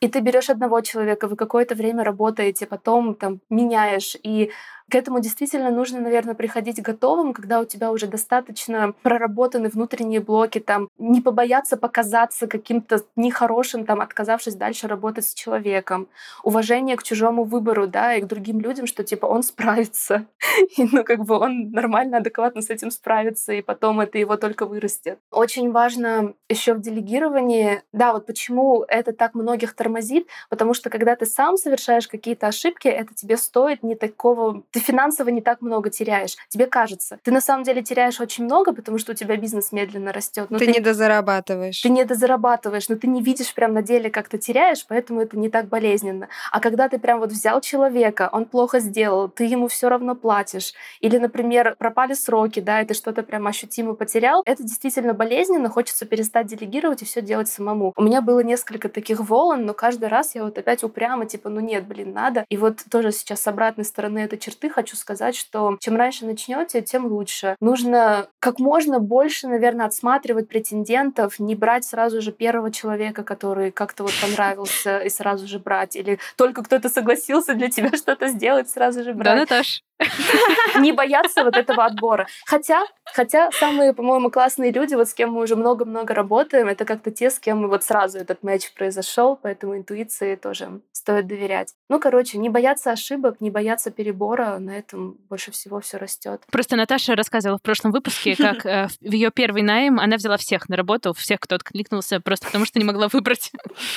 [0.00, 4.50] И ты берешь одного человека, вы какое-то время работаете, потом там меняешь, и
[4.92, 10.58] к этому действительно нужно, наверное, приходить готовым, когда у тебя уже достаточно проработаны внутренние блоки,
[10.58, 16.08] там, не побояться показаться каким-то нехорошим, там, отказавшись дальше работать с человеком.
[16.42, 20.26] Уважение к чужому выбору, да, и к другим людям, что, типа, он справится.
[20.76, 24.66] И, ну, как бы он нормально, адекватно с этим справится, и потом это его только
[24.66, 25.18] вырастет.
[25.30, 31.16] Очень важно еще в делегировании, да, вот почему это так многих тормозит, потому что когда
[31.16, 34.62] ты сам совершаешь какие-то ошибки, это тебе стоит не такого...
[34.70, 36.36] Ты финансово не так много теряешь.
[36.48, 37.18] Тебе кажется.
[37.22, 40.48] Ты на самом деле теряешь очень много, потому что у тебя бизнес медленно растет.
[40.48, 41.80] Ты, ты не дозарабатываешь.
[41.80, 45.38] Ты не дозарабатываешь, но ты не видишь прям на деле, как ты теряешь, поэтому это
[45.38, 46.28] не так болезненно.
[46.50, 50.74] А когда ты прям вот взял человека, он плохо сделал, ты ему все равно платишь,
[51.00, 56.06] или, например, пропали сроки, да, и ты что-то прям ощутимо потерял, это действительно болезненно, хочется
[56.06, 57.92] перестать делегировать и все делать самому.
[57.96, 61.60] У меня было несколько таких волн, но каждый раз я вот опять упрямо, типа, ну
[61.60, 62.44] нет, блин, надо.
[62.48, 66.82] И вот тоже сейчас с обратной стороны этой черты хочу сказать, что чем раньше начнете,
[66.82, 67.56] тем лучше.
[67.60, 74.02] Нужно как можно больше, наверное, отсматривать претендентов, не брать сразу же первого человека, который как-то
[74.02, 75.96] вот понравился, и сразу же брать.
[75.96, 79.24] Или только кто-то согласился для тебя что-то сделать, сразу же брать.
[79.26, 79.82] Да, Наташ?
[80.78, 82.26] Не бояться вот этого отбора.
[82.46, 87.10] Хотя, хотя самые, по-моему, классные люди, вот с кем мы уже много-много работаем, это как-то
[87.10, 91.74] те, с кем вот сразу этот матч произошел, поэтому интуиции тоже стоит доверять.
[91.88, 96.42] Ну, короче, не бояться ошибок, не бояться перебора, на этом больше всего все растет.
[96.50, 100.68] Просто Наташа рассказывала в прошлом выпуске, как э, в ее первый найм она взяла всех
[100.68, 103.50] на работу, всех, кто откликнулся, просто потому что не могла выбрать.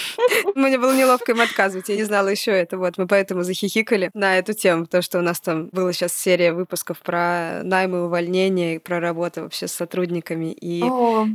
[0.56, 4.38] Мне было неловко им отказывать, я не знала еще это, вот мы поэтому захихикали на
[4.38, 8.80] эту тему, потому что у нас там была сейчас серия выпусков про найм и увольнение,
[8.80, 10.84] про работу вообще с сотрудниками и,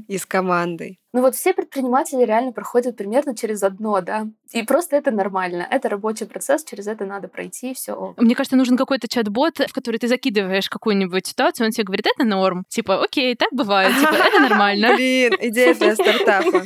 [0.06, 1.00] и с командой.
[1.12, 4.28] Ну вот все предприниматели реально проходят примерно через одно, да.
[4.52, 5.66] И просто это нормально.
[5.68, 8.14] Это рабочий процесс, через это надо пройти, все.
[8.16, 12.24] Мне кажется, нужен какой-то чат-бот, в который ты закидываешь какую-нибудь ситуацию, он тебе говорит, это
[12.24, 12.64] норм.
[12.68, 14.94] Типа, окей, так бывает, типа, это нормально.
[14.94, 16.62] Блин, идея для стартапа.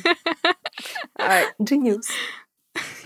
[1.58, 2.04] Genius.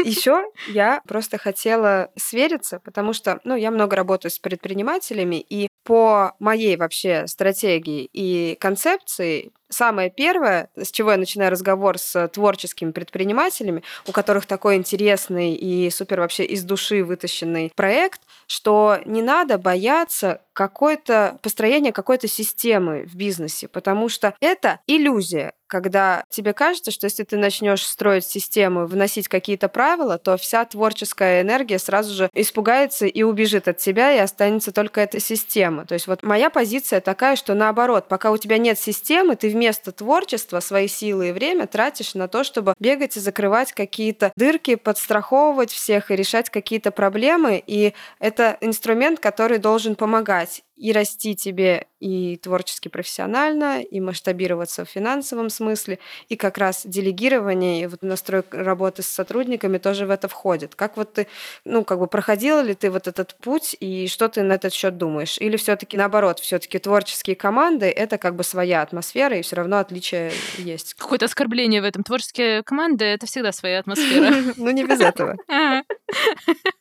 [0.03, 6.35] Еще я просто хотела свериться, потому что, ну, я много работаю с предпринимателями, и по
[6.39, 13.83] моей вообще стратегии и концепции Самое первое, с чего я начинаю разговор с творческими предпринимателями,
[14.07, 20.41] у которых такой интересный и супер вообще из души вытащенный проект, что не надо бояться
[20.55, 27.23] какой-то построения какой-то системы в бизнесе, потому что это иллюзия, когда тебе кажется, что если
[27.23, 33.23] ты начнешь строить систему, вносить какие-то правила, то вся творческая энергия сразу же испугается и
[33.23, 35.87] убежит от тебя, и останется только эта система.
[35.87, 39.91] То есть вот моя позиция такая, что наоборот, пока у тебя нет системы, ты вместо
[39.91, 45.73] творчества свои силы и время тратишь на то, чтобы бегать и закрывать какие-то дырки, подстраховывать
[45.73, 47.63] всех и решать какие-то проблемы.
[47.67, 54.89] И это инструмент, который должен помогать и расти тебе и творчески профессионально, и масштабироваться в
[54.89, 55.99] финансовом смысле,
[56.29, 60.75] и как раз делегирование и вот настройка работы с сотрудниками тоже в это входит.
[60.75, 61.27] Как вот ты,
[61.65, 64.97] ну, как бы проходила ли ты вот этот путь, и что ты на этот счет
[64.97, 65.39] думаешь?
[65.39, 70.33] Или все-таки наоборот, все-таки творческие команды это как бы своя атмосфера, и все равно отличия
[70.59, 70.95] есть.
[70.95, 72.05] Какое-то оскорбление в этом.
[72.05, 74.29] Творческие команды это всегда своя атмосфера.
[74.57, 75.37] Ну, не без этого.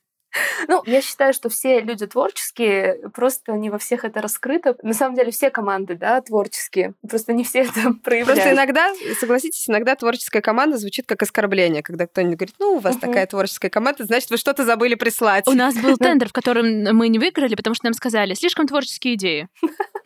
[0.67, 4.75] Ну, я считаю, что все люди творческие, просто не во всех это раскрыто.
[4.81, 8.41] На самом деле все команды, да, творческие, просто не все это проявляют.
[8.41, 12.97] Просто иногда, согласитесь, иногда творческая команда звучит как оскорбление, когда кто-нибудь говорит, ну, у вас
[12.97, 15.47] такая творческая команда, значит, вы что-то забыли прислать.
[15.47, 19.15] У нас был тендер, в котором мы не выиграли, потому что нам сказали, слишком творческие
[19.15, 19.47] идеи.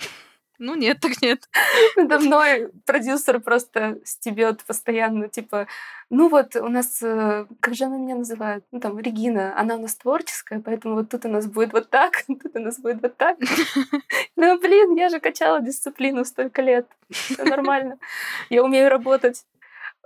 [0.61, 1.49] Ну нет, так нет.
[1.95, 5.67] Надо мной продюсер просто стебет постоянно, типа,
[6.11, 8.63] ну вот у нас, э, как же она меня называет?
[8.71, 12.23] Ну там, Регина, она у нас творческая, поэтому вот тут у нас будет вот так,
[12.27, 13.37] тут у нас будет вот так.
[14.35, 16.85] Ну блин, я же качала дисциплину столько лет.
[17.09, 17.97] Все нормально.
[18.49, 19.45] Я умею работать.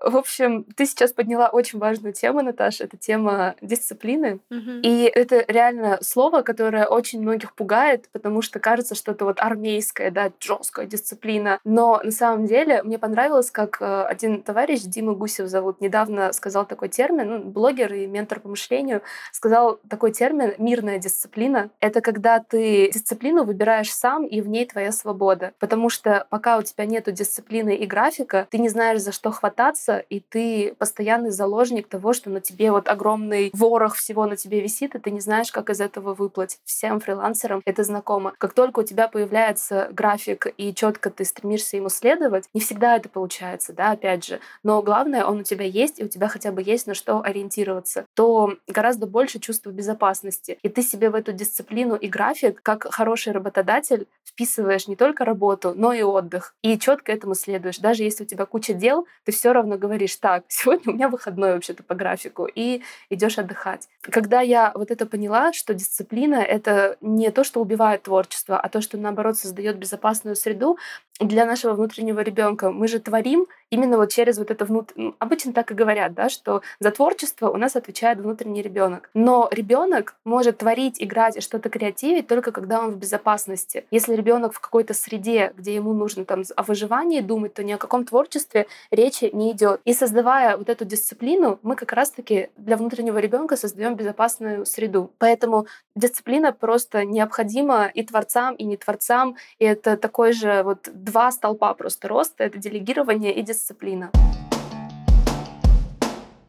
[0.01, 2.83] В общем, ты сейчас подняла очень важную тему, Наташа.
[2.83, 4.39] Это тема дисциплины.
[4.49, 4.81] Мгм.
[4.81, 10.11] И это реально слово, которое очень многих пугает, потому что кажется, что это вот армейская,
[10.11, 11.59] да, жесткая дисциплина.
[11.63, 16.65] Но на самом деле мне понравилось, как э, один товарищ, Дима Гусев зовут, недавно сказал
[16.65, 21.69] такой термин, ну, блогер и ментор по мышлению, сказал такой термин «мирная дисциплина».
[21.79, 25.53] Это когда ты дисциплину выбираешь сам, и в ней твоя свобода.
[25.59, 29.84] Потому что пока у тебя нету дисциплины и графика, ты не знаешь, за что хвататься,
[29.93, 34.95] и ты постоянный заложник того, что на тебе вот огромный ворох всего на тебе висит,
[34.95, 36.59] и ты не знаешь, как из этого выплатить.
[36.63, 38.33] Всем фрилансерам это знакомо.
[38.37, 43.09] Как только у тебя появляется график и четко ты стремишься ему следовать, не всегда это
[43.09, 44.39] получается, да, опять же.
[44.63, 48.05] Но главное, он у тебя есть, и у тебя хотя бы есть на что ориентироваться,
[48.13, 50.57] то гораздо больше чувства безопасности.
[50.61, 55.73] И ты себе в эту дисциплину и график, как хороший работодатель, вписываешь не только работу,
[55.75, 56.55] но и отдых.
[56.61, 57.77] И четко этому следуешь.
[57.77, 61.53] Даже если у тебя куча дел, ты все равно говоришь, так, сегодня у меня выходной
[61.53, 63.87] вообще-то по графику, и идешь отдыхать.
[64.01, 68.81] Когда я вот это поняла, что дисциплина— это не то, что убивает творчество, а то,
[68.81, 70.77] что, наоборот, создает безопасную среду
[71.19, 72.71] для нашего внутреннего ребенка.
[72.71, 75.13] Мы же творим именно вот через вот это внутреннее...
[75.19, 79.09] Обычно так и говорят, да, что за творчество у нас отвечает внутренний ребенок.
[79.13, 83.85] Но ребенок может творить, играть и что-то креативить только когда он в безопасности.
[83.91, 87.77] Если ребенок в какой-то среде, где ему нужно там о выживании думать, то ни о
[87.77, 89.64] каком творчестве речи не идет.
[89.85, 95.11] И создавая вот эту дисциплину, мы как раз-таки для внутреннего ребенка создаем безопасную среду.
[95.17, 99.35] Поэтому дисциплина просто необходима и творцам, и не творцам.
[99.59, 102.43] И это такой же вот два столпа просто роста.
[102.43, 104.11] Это делегирование и дисциплина.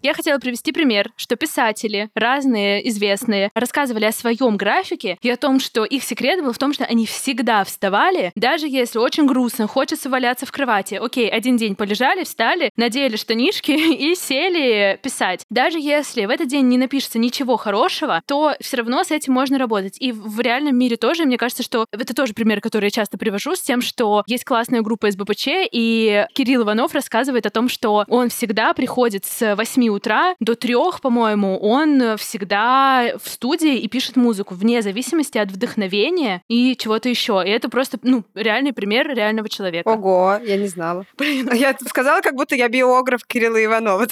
[0.06, 5.58] Я хотела привести пример, что писатели, разные известные, рассказывали о своем графике и о том,
[5.58, 10.08] что их секрет был в том, что они всегда вставали, даже если очень грустно, хочется
[10.08, 10.94] валяться в кровати.
[10.94, 15.42] Окей, один день полежали, встали, надели штанишки и сели писать.
[15.50, 19.58] Даже если в этот день не напишется ничего хорошего, то все равно с этим можно
[19.58, 19.96] работать.
[19.98, 23.56] И в реальном мире тоже, мне кажется, что это тоже пример, который я часто привожу
[23.56, 28.04] с тем, что есть классная группа из БПЧ, и Кирилл Иванов рассказывает о том, что
[28.06, 34.16] он всегда приходит с 8 утра до 3, по-моему, он всегда в студии и пишет
[34.16, 37.42] музыку вне зависимости от вдохновения и чего-то еще.
[37.44, 39.88] И это просто, ну, реальный пример реального человека.
[39.88, 41.04] Ого, я не знала.
[41.16, 44.06] Блин, я сказала, как будто я биограф Кирилла Иванова.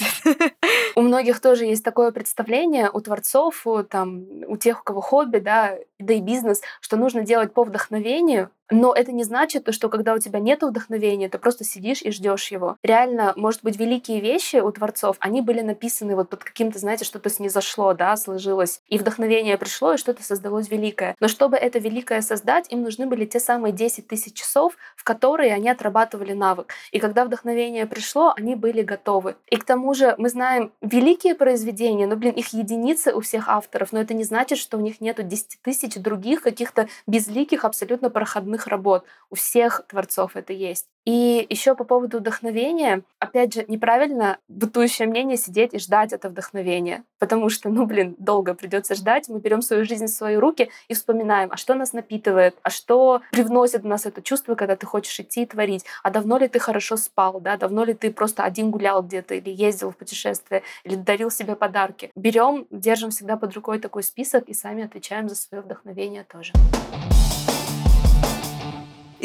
[0.95, 5.37] У многих тоже есть такое представление у творцов, у, там, у тех, у кого хобби,
[5.37, 10.13] да, да и бизнес, что нужно делать по вдохновению, но это не значит, что когда
[10.13, 12.77] у тебя нет вдохновения, ты просто сидишь и ждешь его.
[12.81, 17.29] Реально, может быть, великие вещи у творцов, они были написаны вот под каким-то, знаете, что-то
[17.29, 21.15] снизошло, да, сложилось, и вдохновение пришло, и что-то создалось великое.
[21.19, 25.53] Но чтобы это великое создать, им нужны были те самые 10 тысяч часов, в которые
[25.53, 26.73] они отрабатывали навык.
[26.91, 29.35] И когда вдохновение пришло, они были готовы.
[29.47, 33.91] И к тому же мы знаем великие произведения, но, блин, их единицы у всех авторов,
[33.91, 38.67] но это не значит, что у них нету 10 тысяч других каких-то безликих, абсолютно проходных
[38.67, 39.05] работ.
[39.29, 40.87] У всех творцов это есть.
[41.05, 47.03] И еще по поводу вдохновения, опять же, неправильно бытующее мнение сидеть и ждать это вдохновение.
[47.19, 49.29] Потому что, ну, блин, долго придется ждать.
[49.29, 53.21] Мы берем свою жизнь в свои руки и вспоминаем, а что нас напитывает, а что
[53.31, 55.85] привносит в нас это чувство, когда ты хочешь идти и творить.
[56.01, 59.51] А давно ли ты хорошо спал, да, давно ли ты просто один гулял где-то или
[59.51, 62.11] ездил в путешествие, или дарил себе подарки.
[62.15, 65.74] Берем, держим всегда под рукой такой список и сами отвечаем за свое вдохновение
[66.23, 66.53] тоже.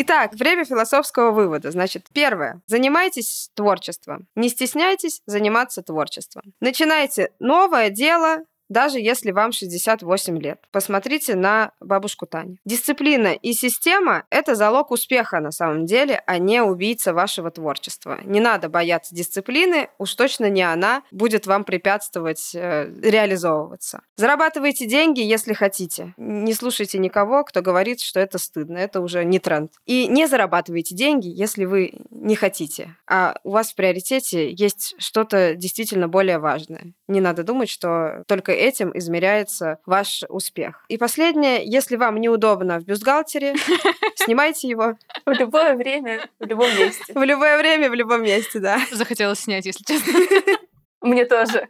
[0.03, 1.70] Итак, время философского вывода.
[1.70, 2.62] Значит, первое.
[2.66, 4.28] Занимайтесь творчеством.
[4.34, 6.55] Не стесняйтесь заниматься творчеством.
[6.61, 8.38] Начинайте новое дело,
[8.70, 10.60] даже если вам 68 лет.
[10.70, 12.56] Посмотрите на бабушку Таню.
[12.64, 18.20] Дисциплина и система— это залог успеха на самом деле, а не убийца вашего творчества.
[18.24, 24.02] Не надо бояться дисциплины, уж точно не она будет вам препятствовать э, реализовываться.
[24.16, 26.14] Зарабатывайте деньги, если хотите.
[26.16, 28.78] Не слушайте никого, кто говорит, что это стыдно.
[28.78, 29.72] Это уже не тренд.
[29.84, 32.96] И не зарабатывайте деньги, если вы не хотите.
[33.08, 36.92] А у вас в приоритете есть что-то действительно более важное.
[37.08, 40.84] Не надо думать, что только этим измеряется ваш успех.
[40.88, 43.54] И последнее, если вам неудобно в бюстгальтере,
[44.16, 44.96] снимайте его.
[45.26, 47.12] В любое время, в любом месте.
[47.12, 48.80] В любое время, в любом месте, да.
[48.92, 50.12] Захотелось снять, если честно.
[51.00, 51.68] Мне тоже.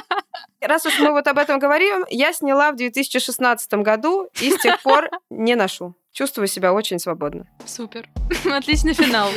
[0.60, 4.80] Раз уж мы вот об этом говорим, я сняла в 2016 году и с тех
[4.82, 5.94] пор не ношу.
[6.12, 7.46] Чувствую себя очень свободно.
[7.66, 8.08] Супер.
[8.44, 9.28] Отличный финал.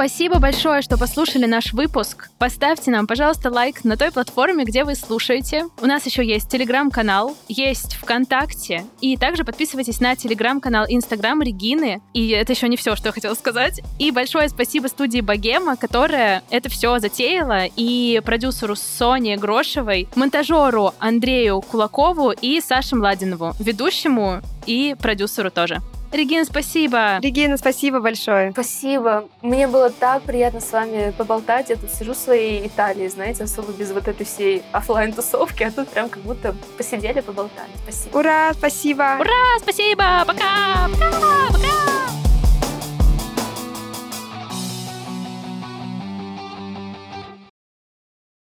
[0.00, 2.30] Спасибо большое, что послушали наш выпуск.
[2.38, 5.66] Поставьте нам, пожалуйста, лайк на той платформе, где вы слушаете.
[5.78, 8.86] У нас еще есть телеграм-канал, есть ВКонтакте.
[9.02, 12.00] И также подписывайтесь на телеграм-канал Инстаграм Регины.
[12.14, 13.82] И это еще не все, что я хотела сказать.
[13.98, 21.60] И большое спасибо студии Богема, которая это все затеяла, и продюсеру Соне Грошевой, монтажеру Андрею
[21.60, 25.82] Кулакову и Саше Младинову, ведущему и продюсеру тоже.
[26.12, 27.18] Регина, спасибо.
[27.20, 28.52] Регина, спасибо большое.
[28.52, 29.28] Спасибо.
[29.42, 31.70] Мне было так приятно с вами поболтать.
[31.70, 35.70] Я тут сижу в своей Италии, знаете, особо без вот этой всей офлайн тусовки а
[35.70, 37.70] тут прям как будто посидели, поболтали.
[37.82, 38.18] Спасибо.
[38.18, 39.16] Ура, спасибо.
[39.20, 40.24] Ура, спасибо.
[40.26, 40.88] Пока.
[40.92, 41.52] Пока.
[41.52, 42.09] Пока.